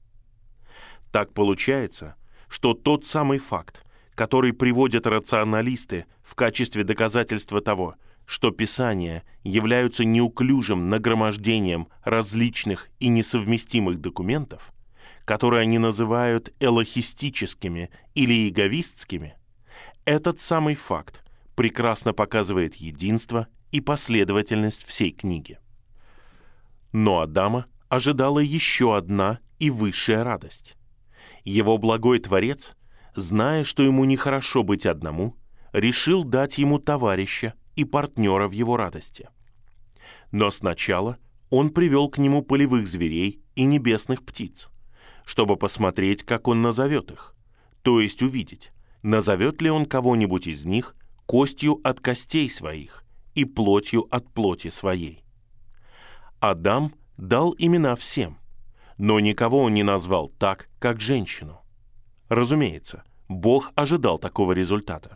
Так 1.12 1.34
получается, 1.34 2.16
что 2.48 2.74
тот 2.74 3.06
самый 3.06 3.40
факт, 3.40 3.84
который 4.14 4.54
приводят 4.54 5.08
рационалисты 5.08 6.06
в 6.24 6.36
качестве 6.36 6.84
доказательства 6.84 7.62
того, 7.62 7.96
что 8.26 8.52
Писания 8.52 9.24
являются 9.44 10.06
неуклюжим 10.06 10.90
нагромождением 10.90 11.88
различных 12.04 12.90
и 13.00 13.10
несовместимых 13.10 14.00
документов, 14.00 14.72
которые 15.26 15.62
они 15.62 15.80
называют 15.80 16.54
элохистическими 16.60 17.90
или 18.14 18.48
иговистскими, 18.48 19.36
этот 20.06 20.40
самый 20.40 20.76
факт 20.76 21.24
прекрасно 21.56 22.14
показывает 22.14 22.76
единство 22.76 23.48
и 23.72 23.82
последовательность 23.82 24.86
всей 24.86 25.12
книги. 25.12 25.60
Но 26.94 27.22
Адама 27.22 27.66
ожидала 27.90 28.40
еще 28.40 28.96
одна 28.96 29.40
и 29.60 29.70
высшая 29.70 30.24
радость. 30.24 30.78
Его 31.44 31.78
благой 31.78 32.20
Творец, 32.20 32.76
зная, 33.16 33.64
что 33.64 33.84
ему 33.84 34.06
нехорошо 34.06 34.64
быть 34.64 34.86
одному, 34.86 35.36
решил 35.74 36.24
дать 36.24 36.60
ему 36.60 36.80
товарища 36.80 37.56
и 37.76 37.84
партнера 37.84 38.48
в 38.48 38.52
его 38.52 38.78
радости. 38.78 39.28
Но 40.32 40.52
сначала 40.52 41.18
он 41.50 41.72
привел 41.72 42.10
к 42.10 42.20
нему 42.20 42.44
полевых 42.44 42.88
зверей 42.88 43.42
и 43.56 43.66
небесных 43.66 44.24
птиц, 44.24 44.70
чтобы 45.26 45.58
посмотреть, 45.58 46.24
как 46.24 46.48
он 46.48 46.62
назовет 46.62 47.12
их, 47.12 47.36
то 47.82 48.00
есть 48.00 48.22
увидеть, 48.22 48.72
назовет 49.02 49.62
ли 49.62 49.70
он 49.70 49.86
кого-нибудь 49.86 50.48
из 50.48 50.66
них 50.66 50.96
костью 51.26 51.80
от 51.84 52.00
костей 52.00 52.50
своих 52.50 53.04
и 53.34 53.46
плотью 53.46 54.08
от 54.10 54.32
плоти 54.32 54.70
своей. 54.70 55.23
Адам 56.44 56.94
дал 57.16 57.56
имена 57.58 57.96
всем, 57.96 58.38
но 58.98 59.22
никого 59.22 59.64
он 59.64 59.74
не 59.74 59.84
назвал 59.84 60.28
так, 60.28 60.68
как 60.78 61.00
женщину. 61.00 61.62
Разумеется, 62.28 63.06
Бог 63.30 63.72
ожидал 63.76 64.20
такого 64.20 64.52
результата. 64.52 65.16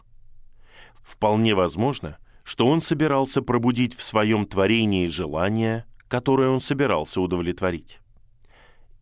Вполне 1.04 1.54
возможно, 1.54 2.18
что 2.46 2.66
он 2.66 2.80
собирался 2.80 3.42
пробудить 3.42 3.94
в 3.94 4.06
своем 4.06 4.46
творении 4.46 5.10
желание, 5.10 5.84
которое 6.08 6.48
он 6.48 6.62
собирался 6.62 7.20
удовлетворить. 7.20 8.00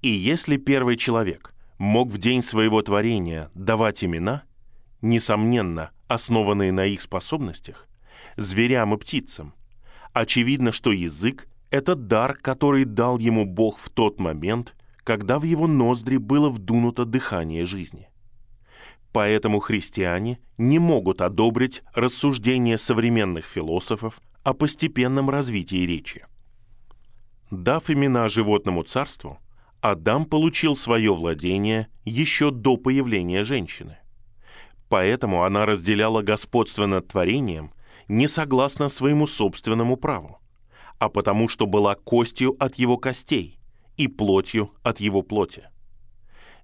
И 0.01 0.09
если 0.09 0.57
первый 0.57 0.97
человек 0.97 1.53
мог 1.77 2.09
в 2.09 2.17
день 2.17 2.41
своего 2.41 2.81
творения 2.81 3.51
давать 3.53 4.03
имена, 4.03 4.45
несомненно, 5.03 5.91
основанные 6.07 6.71
на 6.71 6.88
их 6.88 7.03
способностях, 7.03 7.88
зверям 8.35 8.95
и 8.95 8.97
птицам, 8.97 9.53
очевидно, 10.11 10.71
что 10.71 10.91
язык— 10.91 11.47
это 11.71 11.95
дар, 11.95 12.36
который 12.36 12.86
дал 12.86 13.17
ему 13.17 13.45
Бог 13.45 13.78
в 13.80 13.89
тот 13.89 14.19
момент, 14.19 14.75
когда 15.04 15.39
в 15.39 15.43
его 15.43 15.67
ноздри 15.67 16.17
было 16.17 16.49
вдунуто 16.49 17.06
дыхание 17.06 17.65
жизни. 17.65 18.10
Поэтому 19.12 19.60
христиане 19.60 20.39
не 20.58 20.80
могут 20.80 21.21
одобрить 21.21 21.84
рассуждения 21.93 22.78
современных 22.78 23.45
философов 23.45 24.19
о 24.43 24.54
постепенном 24.54 25.30
развитии 25.30 25.86
речи. 25.86 26.25
Дав 27.51 27.89
имена 27.89 28.28
животному 28.28 28.84
царству, 28.84 29.39
Адам 29.82 30.25
получил 30.25 30.75
свое 30.75 31.13
владение 31.13 31.88
еще 32.04 32.51
до 32.51 32.75
появления 32.75 33.43
женщины. 33.43 33.97
Поэтому 34.89 35.43
она 35.43 35.65
разделяла 35.65 36.21
господство 36.21 36.86
над 36.86 37.08
творением 37.08 37.71
не 38.08 38.28
согласно 38.28 38.89
своему 38.89 39.28
собственному 39.28 39.95
праву, 39.95 40.39
а 40.99 41.10
потому 41.10 41.49
что 41.49 41.65
была 41.65 41.95
костью 41.95 42.55
от 42.60 42.75
его 42.75 42.97
костей 42.97 43.60
и 43.97 44.08
плотью 44.08 44.71
от 44.84 44.99
его 44.99 45.21
плоти. 45.21 45.69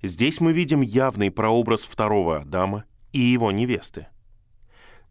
Здесь 0.01 0.39
мы 0.39 0.53
видим 0.53 0.81
явный 0.81 1.31
прообраз 1.31 1.83
второго 1.83 2.39
Адама 2.39 2.85
и 3.11 3.19
его 3.19 3.51
невесты. 3.51 4.07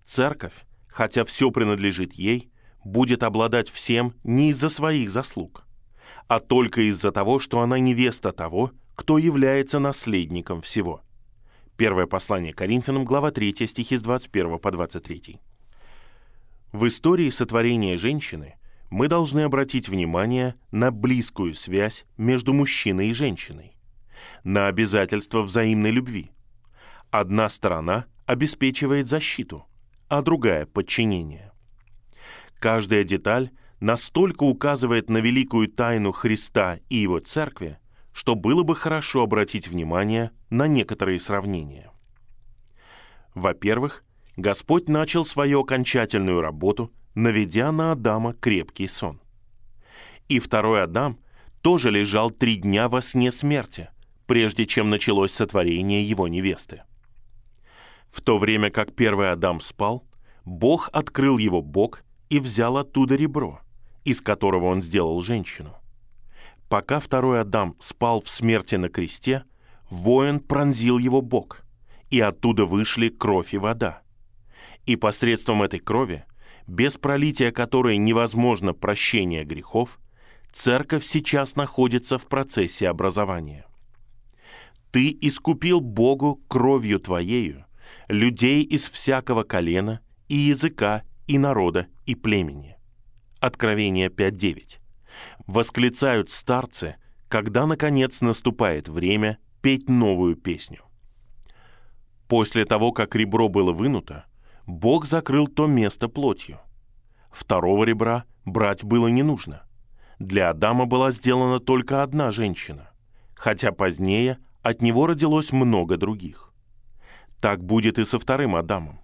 Церковь, 0.04 0.64
хотя 0.88 1.24
все 1.24 1.50
принадлежит 1.50 2.14
ей, 2.14 2.50
будет 2.84 3.22
обладать 3.22 3.68
всем 3.68 4.14
не 4.24 4.50
из-за 4.50 4.68
своих 4.68 5.10
заслуг, 5.10 5.64
а 6.26 6.40
только 6.40 6.82
из-за 6.88 7.12
того, 7.12 7.38
что 7.38 7.60
она 7.60 7.78
невеста 7.78 8.32
того, 8.32 8.72
кто 8.96 9.18
является 9.18 9.78
наследником 9.78 10.60
всего– 10.62 11.02
Первое 11.80 12.04
послание 12.06 12.52
Коринфянам, 12.52 13.06
глава 13.06 13.30
3, 13.30 13.66
стихи 13.66 13.96
с 13.96 14.02
21 14.02 14.58
по 14.58 14.70
23. 14.70 15.40
В 16.72 16.86
истории 16.86 17.30
сотворения 17.30 17.96
женщины 17.96 18.56
мы 18.90 19.06
должны 19.06 19.40
обратить 19.40 19.88
внимание 19.88 20.56
на 20.72 20.90
близкую 20.90 21.54
связь 21.54 22.04
между 22.16 22.52
мужчиной 22.52 23.08
и 23.08 23.14
женщиной, 23.14 23.76
на 24.44 24.66
обязательство 24.66 25.42
взаимной 25.42 25.92
любви. 25.92 26.32
Одна 27.10 27.48
сторона 27.48 28.06
обеспечивает 28.26 29.06
защиту, 29.08 29.64
а 30.08 30.22
другая— 30.22 30.66
подчинение. 30.66 31.52
Каждая 32.58 33.04
деталь 33.04 33.50
настолько 33.78 34.42
указывает 34.42 35.08
на 35.08 35.18
великую 35.18 35.68
тайну 35.68 36.12
Христа 36.12 36.78
и 36.88 36.96
Его 36.96 37.20
Церкви, 37.20 37.78
что 38.12 38.34
было 38.34 38.64
бы 38.64 38.74
хорошо 38.74 39.22
обратить 39.22 39.68
внимание 39.68 40.32
на 40.50 40.66
некоторые 40.66 41.20
сравнения. 41.20 41.90
Во-первых, 43.34 44.04
Господь 44.36 44.88
начал 44.88 45.24
свою 45.24 45.60
окончательную 45.60 46.40
работу, 46.40 46.92
наведя 47.14 47.72
на 47.72 47.92
Адама 47.92 48.34
крепкий 48.34 48.88
сон. 48.88 49.20
И 50.28 50.38
второй 50.38 50.82
Адам 50.82 51.18
тоже 51.62 51.90
лежал 51.90 52.30
три 52.30 52.56
дня 52.56 52.88
во 52.88 53.02
сне 53.02 53.32
смерти, 53.32 53.90
прежде 54.26 54.66
чем 54.66 54.90
началось 54.90 55.32
сотворение 55.32 56.02
его 56.02 56.28
невесты. 56.28 56.84
В 58.10 58.20
то 58.20 58.38
время 58.38 58.70
как 58.70 58.94
первый 58.94 59.30
Адам 59.30 59.60
спал, 59.60 60.04
Бог 60.44 60.88
открыл 60.92 61.38
его 61.38 61.62
бок 61.62 62.02
и 62.28 62.38
взял 62.38 62.76
оттуда 62.76 63.14
ребро, 63.16 63.60
из 64.04 64.20
которого 64.20 64.66
он 64.66 64.82
сделал 64.82 65.20
женщину. 65.20 65.76
Пока 66.68 67.00
второй 67.00 67.40
Адам 67.40 67.76
спал 67.80 68.22
в 68.22 68.28
смерти 68.28 68.76
на 68.76 68.88
кресте, 68.88 69.44
воин 69.90 70.40
пронзил 70.40 70.98
его 70.98 71.20
бок, 71.20 71.62
и 72.10 72.20
оттуда 72.20 72.64
вышли 72.64 73.08
кровь 73.08 73.54
и 73.54 73.58
вода. 73.58 74.02
И 74.86 74.96
посредством 74.96 75.62
этой 75.62 75.80
крови, 75.80 76.24
без 76.66 76.96
пролития 76.96 77.52
которой 77.52 77.96
невозможно 77.96 78.74
прощение 78.74 79.44
грехов, 79.44 79.98
церковь 80.52 81.04
сейчас 81.04 81.56
находится 81.56 82.18
в 82.18 82.26
процессе 82.26 82.88
образования. 82.88 83.66
Ты 84.90 85.16
искупил 85.20 85.80
Богу 85.80 86.42
кровью 86.48 86.98
Твоею 87.00 87.64
людей 88.08 88.62
из 88.62 88.88
всякого 88.88 89.44
колена 89.44 90.00
и 90.28 90.36
языка 90.36 91.02
и 91.26 91.38
народа 91.38 91.86
и 92.06 92.14
племени. 92.14 92.76
Откровение 93.40 94.08
5.9 94.08 94.78
восклицают 95.46 96.30
старцы, 96.30 96.96
когда, 97.28 97.66
наконец, 97.66 98.20
наступает 98.20 98.88
время 98.88 99.38
петь 99.62 99.88
новую 99.88 100.36
песню. 100.36 100.82
После 102.28 102.64
того, 102.64 102.92
как 102.92 103.14
ребро 103.16 103.48
было 103.48 103.72
вынуто, 103.72 104.26
Бог 104.66 105.06
закрыл 105.06 105.46
то 105.46 105.66
место 105.66 106.08
плотью. 106.08 106.58
Второго 107.30 107.84
ребра 107.84 108.24
брать 108.44 108.84
было 108.84 109.08
не 109.08 109.22
нужно. 109.22 109.62
Для 110.18 110.50
Адама 110.50 110.86
была 110.86 111.10
сделана 111.10 111.60
только 111.60 112.02
одна 112.02 112.30
женщина, 112.30 112.90
хотя 113.34 113.72
позднее 113.72 114.38
от 114.62 114.82
него 114.82 115.06
родилось 115.06 115.52
много 115.52 115.96
других. 115.96 116.52
Так 117.40 117.64
будет 117.64 117.98
и 117.98 118.04
со 118.04 118.18
вторым 118.18 118.54
Адамом. 118.54 119.00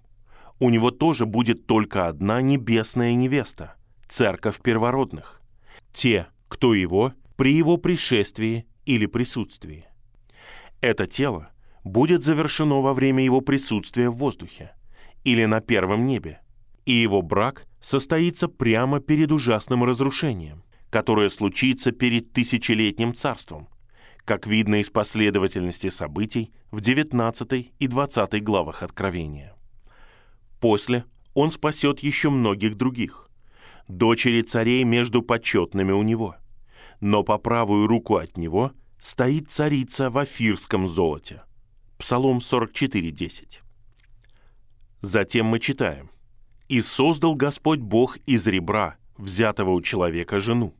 У 0.58 0.70
него 0.70 0.90
тоже 0.90 1.26
будет 1.26 1.66
только 1.66 2.08
одна 2.08 2.42
небесная 2.42 3.14
невеста, 3.14 3.74
церковь 4.08 4.60
первородных. 4.60 5.40
Те, 5.92 6.26
кто 6.48 6.74
его 6.74 7.12
при 7.36 7.54
его 7.54 7.76
пришествии 7.76 8.66
или 8.84 9.06
присутствии. 9.06 9.86
Это 10.80 11.06
тело 11.06 11.50
будет 11.84 12.24
завершено 12.24 12.80
во 12.80 12.94
время 12.94 13.24
его 13.24 13.40
присутствия 13.40 14.10
в 14.10 14.16
воздухе 14.16 14.72
или 15.26 15.44
на 15.44 15.60
первом 15.60 16.06
небе, 16.06 16.40
и 16.84 16.92
его 16.92 17.20
брак 17.20 17.66
состоится 17.80 18.46
прямо 18.46 19.00
перед 19.00 19.32
ужасным 19.32 19.82
разрушением, 19.82 20.62
которое 20.88 21.30
случится 21.30 21.90
перед 21.90 22.32
тысячелетним 22.32 23.12
царством, 23.12 23.68
как 24.24 24.46
видно 24.46 24.76
из 24.80 24.88
последовательности 24.88 25.90
событий 25.90 26.52
в 26.70 26.80
19 26.80 27.72
и 27.76 27.86
20 27.88 28.44
главах 28.44 28.84
Откровения. 28.84 29.56
После 30.60 31.04
он 31.34 31.50
спасет 31.50 31.98
еще 32.00 32.30
многих 32.30 32.76
других, 32.76 33.28
дочери 33.88 34.42
царей 34.42 34.84
между 34.84 35.22
почетными 35.22 35.90
у 35.90 36.04
него. 36.04 36.36
Но 37.00 37.24
по 37.24 37.36
правую 37.38 37.88
руку 37.88 38.14
от 38.14 38.36
него 38.36 38.70
стоит 39.00 39.50
царица 39.50 40.08
в 40.08 40.18
афирском 40.18 40.86
золоте. 40.86 41.42
Псалом 41.98 42.38
44.10. 42.38 43.65
Затем 45.02 45.46
мы 45.46 45.60
читаем. 45.60 46.10
«И 46.68 46.80
создал 46.80 47.34
Господь 47.34 47.78
Бог 47.78 48.16
из 48.26 48.46
ребра, 48.46 48.96
взятого 49.16 49.70
у 49.70 49.80
человека, 49.80 50.40
жену». 50.40 50.74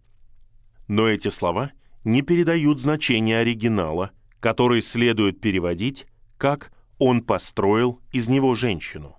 Но 0.89 1.09
эти 1.09 1.29
слова 1.29 1.73
не 2.05 2.23
передают 2.23 2.81
значение 2.81 3.39
оригинала, 3.39 4.11
который 4.41 4.83
следует 4.83 5.41
переводить 5.41 6.07
как 6.39 6.73
«он 6.99 7.23
построил 7.23 8.01
из 8.13 8.29
него 8.29 8.55
женщину». 8.55 9.17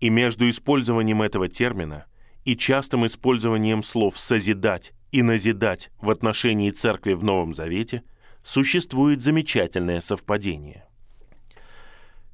И 0.00 0.10
между 0.10 0.48
использованием 0.48 1.22
этого 1.22 1.48
термина 1.48 2.06
и 2.44 2.56
частым 2.56 3.06
использованием 3.06 3.82
слов 3.82 4.18
«созидать» 4.18 4.92
и 5.10 5.22
«назидать» 5.22 5.90
в 6.00 6.10
отношении 6.10 6.70
церкви 6.70 7.14
в 7.14 7.24
Новом 7.24 7.54
Завете 7.54 8.02
существует 8.42 9.22
замечательное 9.22 10.00
совпадение. 10.00 10.87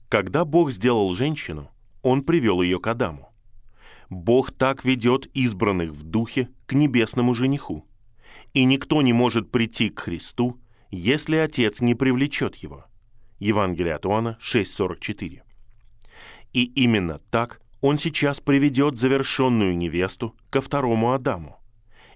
Когда 0.09 0.45
Бог 0.45 0.71
сделал 0.71 1.13
женщину, 1.15 1.71
Он 2.03 2.23
привел 2.23 2.63
ее 2.63 2.79
к 2.79 2.87
Адаму. 2.87 3.33
Бог 4.11 4.53
так 4.53 4.85
ведет 4.85 5.27
избранных 5.35 5.91
в 5.91 6.03
духе 6.03 6.49
к 6.67 6.75
небесному 6.75 7.35
жениху. 7.35 7.87
И 8.53 8.65
никто 8.65 9.03
не 9.03 9.13
может 9.13 9.51
прийти 9.51 9.91
к 9.91 10.01
Христу, 10.01 10.61
если 10.91 11.37
Отец 11.37 11.81
не 11.81 11.95
привлечет 11.95 12.57
его. 12.57 12.85
Евангелие 13.39 13.95
от 13.95 14.07
Иоанна 14.07 14.39
6,44. 14.41 15.43
И 16.53 16.65
именно 16.65 17.19
так 17.31 17.61
он 17.81 17.99
сейчас 17.99 18.41
приведет 18.41 18.97
завершенную 18.97 19.77
невесту 19.77 20.37
ко 20.51 20.61
второму 20.61 21.13
Адаму. 21.13 21.61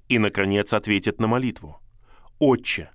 И, 0.08 0.18
наконец, 0.18 0.72
ответит 0.72 1.20
на 1.20 1.26
молитву. 1.26 1.80
«Отче, 2.38 2.90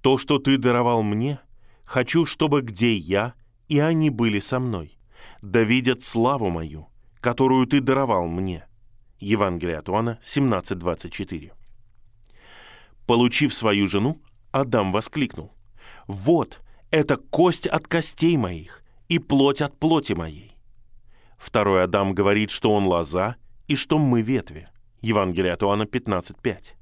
то, 0.00 0.18
что 0.18 0.38
ты 0.38 0.56
даровал 0.56 1.02
мне, 1.02 1.40
хочу, 1.84 2.24
чтобы 2.24 2.62
где 2.62 2.94
я, 2.94 3.34
и 3.68 3.78
они 3.78 4.10
были 4.10 4.40
со 4.40 4.58
мной, 4.58 4.98
да 5.42 5.62
видят 5.62 6.02
славу 6.02 6.50
мою, 6.50 6.88
которую 7.20 7.66
ты 7.66 7.80
даровал 7.80 8.26
мне». 8.26 8.66
Евангелие 9.18 9.78
от 9.78 9.88
Иоанна 9.88 10.18
17:24. 10.24 11.52
Получив 13.06 13.54
свою 13.54 13.88
жену, 13.88 14.20
Адам 14.50 14.92
воскликнул. 14.92 15.52
«Вот, 16.06 16.60
это 16.90 17.16
кость 17.16 17.66
от 17.66 17.88
костей 17.88 18.36
моих 18.36 18.82
и 19.08 19.18
плоть 19.18 19.60
от 19.60 19.78
плоти 19.78 20.12
моей. 20.12 20.56
Второй 21.36 21.84
Адам 21.84 22.14
говорит, 22.14 22.50
что 22.50 22.72
он 22.72 22.86
лоза 22.86 23.36
и 23.68 23.76
что 23.76 23.98
мы 23.98 24.22
ветви. 24.22 24.68
Евангелие 25.00 25.52
от 25.52 25.62
Иоанна 25.62 25.82
15.5. 25.82 26.74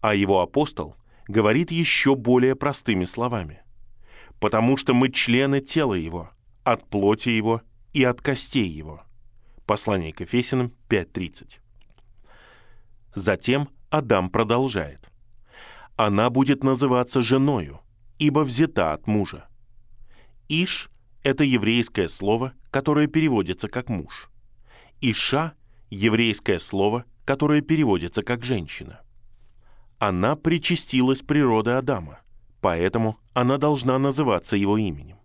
А 0.00 0.14
его 0.14 0.42
апостол 0.42 0.96
говорит 1.28 1.70
еще 1.70 2.14
более 2.14 2.54
простыми 2.56 3.04
словами. 3.04 3.62
«Потому 4.40 4.76
что 4.76 4.94
мы 4.94 5.10
члены 5.10 5.60
тела 5.60 5.94
его, 5.94 6.30
от 6.64 6.88
плоти 6.88 7.30
его 7.30 7.62
и 7.92 8.04
от 8.04 8.20
костей 8.20 8.68
его». 8.68 9.02
Послание 9.66 10.12
к 10.12 10.20
Ефесиным 10.20 10.72
5.30. 10.88 11.58
Затем 13.14 13.68
Адам 13.90 14.30
продолжает. 14.30 15.10
«Она 15.96 16.30
будет 16.30 16.62
называться 16.62 17.22
женою, 17.22 17.80
ибо 18.18 18.40
взята 18.40 18.92
от 18.92 19.06
мужа». 19.06 19.48
Иш 20.48 20.90
это 21.26 21.42
еврейское 21.42 22.08
слово, 22.08 22.52
которое 22.70 23.08
переводится 23.08 23.68
как 23.68 23.88
муж. 23.88 24.30
Иша– 25.00 25.54
еврейское 25.90 26.60
слово, 26.60 27.04
которое 27.24 27.62
переводится 27.62 28.22
как 28.22 28.44
женщина. 28.44 29.00
Она 29.98 30.36
причастилась 30.36 31.22
природы 31.22 31.72
Адама, 31.72 32.20
поэтому 32.66 33.16
она 33.32 33.58
должна 33.58 33.96
называться 33.96 34.56
его 34.56 34.76
именем. 34.76 35.18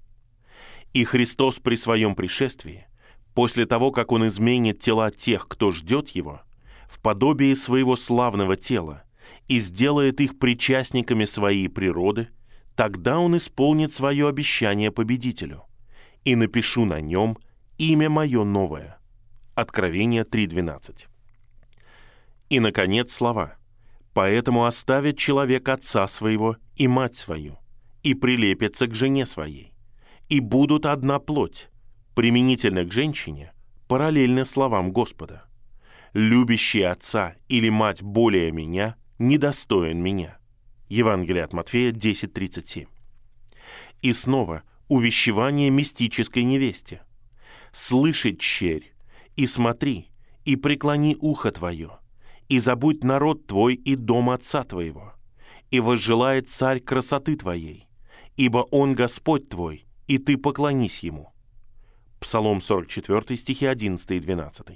И 0.94 1.04
Христос 1.04 1.58
при 1.58 1.76
своем 1.76 2.14
пришествии, 2.14 2.86
после 3.34 3.66
того, 3.66 3.92
как 3.92 4.12
Он 4.12 4.28
изменит 4.28 4.80
тела 4.80 5.10
тех, 5.10 5.48
кто 5.48 5.72
ждет 5.72 6.10
Его, 6.10 6.42
в 6.86 7.00
подобии 7.00 7.56
своего 7.56 7.96
славного 7.96 8.58
тела 8.58 9.02
и 9.48 9.58
сделает 9.58 10.22
их 10.22 10.38
причастниками 10.38 11.26
своей 11.26 11.68
природы, 11.68 12.28
тогда 12.76 13.18
Он 13.18 13.36
исполнит 13.36 13.92
свое 13.92 14.28
обещание 14.28 14.92
победителю– 14.92 15.64
и 16.24 16.36
напишу 16.36 16.86
на 16.86 17.02
нем 17.02 17.40
имя 17.80 18.08
мое 18.08 18.44
новое». 18.44 19.00
Откровение 19.56 20.26
3.12. 20.26 21.08
И, 22.50 22.60
наконец, 22.60 23.12
слова. 23.12 23.56
«Поэтому 24.14 24.66
оставит 24.66 25.18
человек 25.18 25.70
отца 25.70 26.08
своего 26.08 26.58
и 26.76 26.88
мать 26.88 27.16
свою, 27.16 27.58
и 28.04 28.14
прилепится 28.14 28.88
к 28.88 28.94
жене 28.94 29.26
своей, 29.26 29.74
и 30.28 30.40
будут 30.40 30.86
одна 30.86 31.20
плоть, 31.20 31.70
применительно 32.14 32.84
к 32.84 32.92
женщине, 32.92 33.54
параллельно 33.88 34.44
словам 34.44 34.92
Господа. 34.92 35.46
Любящий 36.14 36.82
отца 36.82 37.36
или 37.48 37.70
мать 37.70 38.02
более 38.02 38.52
меня 38.52 38.96
недостоин 39.18 40.02
меня». 40.02 40.38
Евангелие 40.90 41.46
от 41.46 41.54
Матфея 41.54 41.94
10.37. 41.94 42.88
И 44.02 44.12
снова 44.12 44.64
увещевание 44.90 45.70
мистической 45.70 46.44
невесте. 46.44 47.02
«Слышит, 47.72 48.42
черь, 48.42 48.92
и 49.38 49.48
смотри, 49.48 50.10
и 50.44 50.58
преклони 50.58 51.16
ухо 51.18 51.52
твое, 51.52 52.01
и 52.52 52.60
забудь 52.60 53.04
народ 53.04 53.48
твой 53.48 53.76
и 53.76 53.96
дом 53.96 54.30
отца 54.30 54.64
твоего, 54.64 55.14
и 55.70 55.80
возжелает 55.80 56.50
царь 56.50 56.82
красоты 56.82 57.36
твоей, 57.38 57.88
ибо 58.36 58.60
он 58.72 58.94
Господь 58.94 59.50
твой, 59.50 59.86
и 60.08 60.18
ты 60.18 60.38
поклонись 60.38 61.00
ему». 61.00 61.34
Псалом 62.20 62.62
44, 62.62 63.38
стихи 63.38 63.66
11 63.66 64.12
и 64.12 64.20
12. 64.20 64.68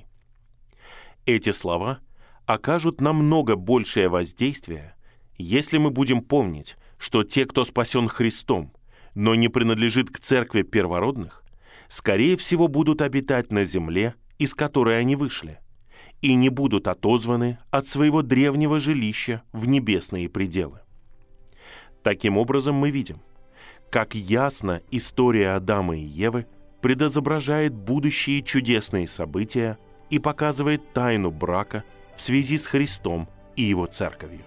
Эти 1.26 1.52
слова 1.52 2.00
окажут 2.46 3.02
намного 3.02 3.56
большее 3.56 4.08
воздействие, 4.08 4.96
если 5.38 5.78
мы 5.78 5.90
будем 5.90 6.22
помнить, 6.22 6.78
что 6.98 7.24
те, 7.24 7.46
кто 7.46 7.66
спасен 7.66 8.08
Христом– 8.08 8.72
но 9.16 9.34
не 9.34 9.48
принадлежит 9.48 10.12
к 10.12 10.20
церкви 10.20 10.62
первородных, 10.62 11.44
скорее 11.88 12.36
всего 12.36 12.68
будут 12.68 13.02
обитать 13.02 13.52
на 13.52 13.64
земле, 13.64 14.14
из 14.38 14.54
которой 14.54 15.00
они 15.00 15.16
вышли, 15.16 15.60
и 16.22 16.34
не 16.36 16.50
будут 16.50 16.88
отозваны 16.88 17.58
от 17.72 17.88
своего 17.88 18.22
древнего 18.22 18.80
жилища 18.80 19.44
в 19.52 19.68
небесные 19.68 20.30
пределы. 20.30 20.80
Таким 22.04 22.38
образом, 22.38 22.76
мы 22.76 22.92
видим, 22.92 23.22
как 23.90 24.16
ясно 24.16 24.82
история 24.92 25.52
Адама 25.52 25.98
и 25.98 26.04
Евы 26.04 26.48
предозображает 26.82 27.74
будущие 27.74 28.44
чудесные 28.44 29.08
события 29.08 29.78
и 30.10 30.20
показывает 30.20 30.94
тайну 30.94 31.32
брака 31.32 31.84
в 32.16 32.22
связи 32.22 32.58
с 32.58 32.68
Христом 32.68 33.28
и 33.56 33.64
его 33.64 33.86
церковью. 33.88 34.44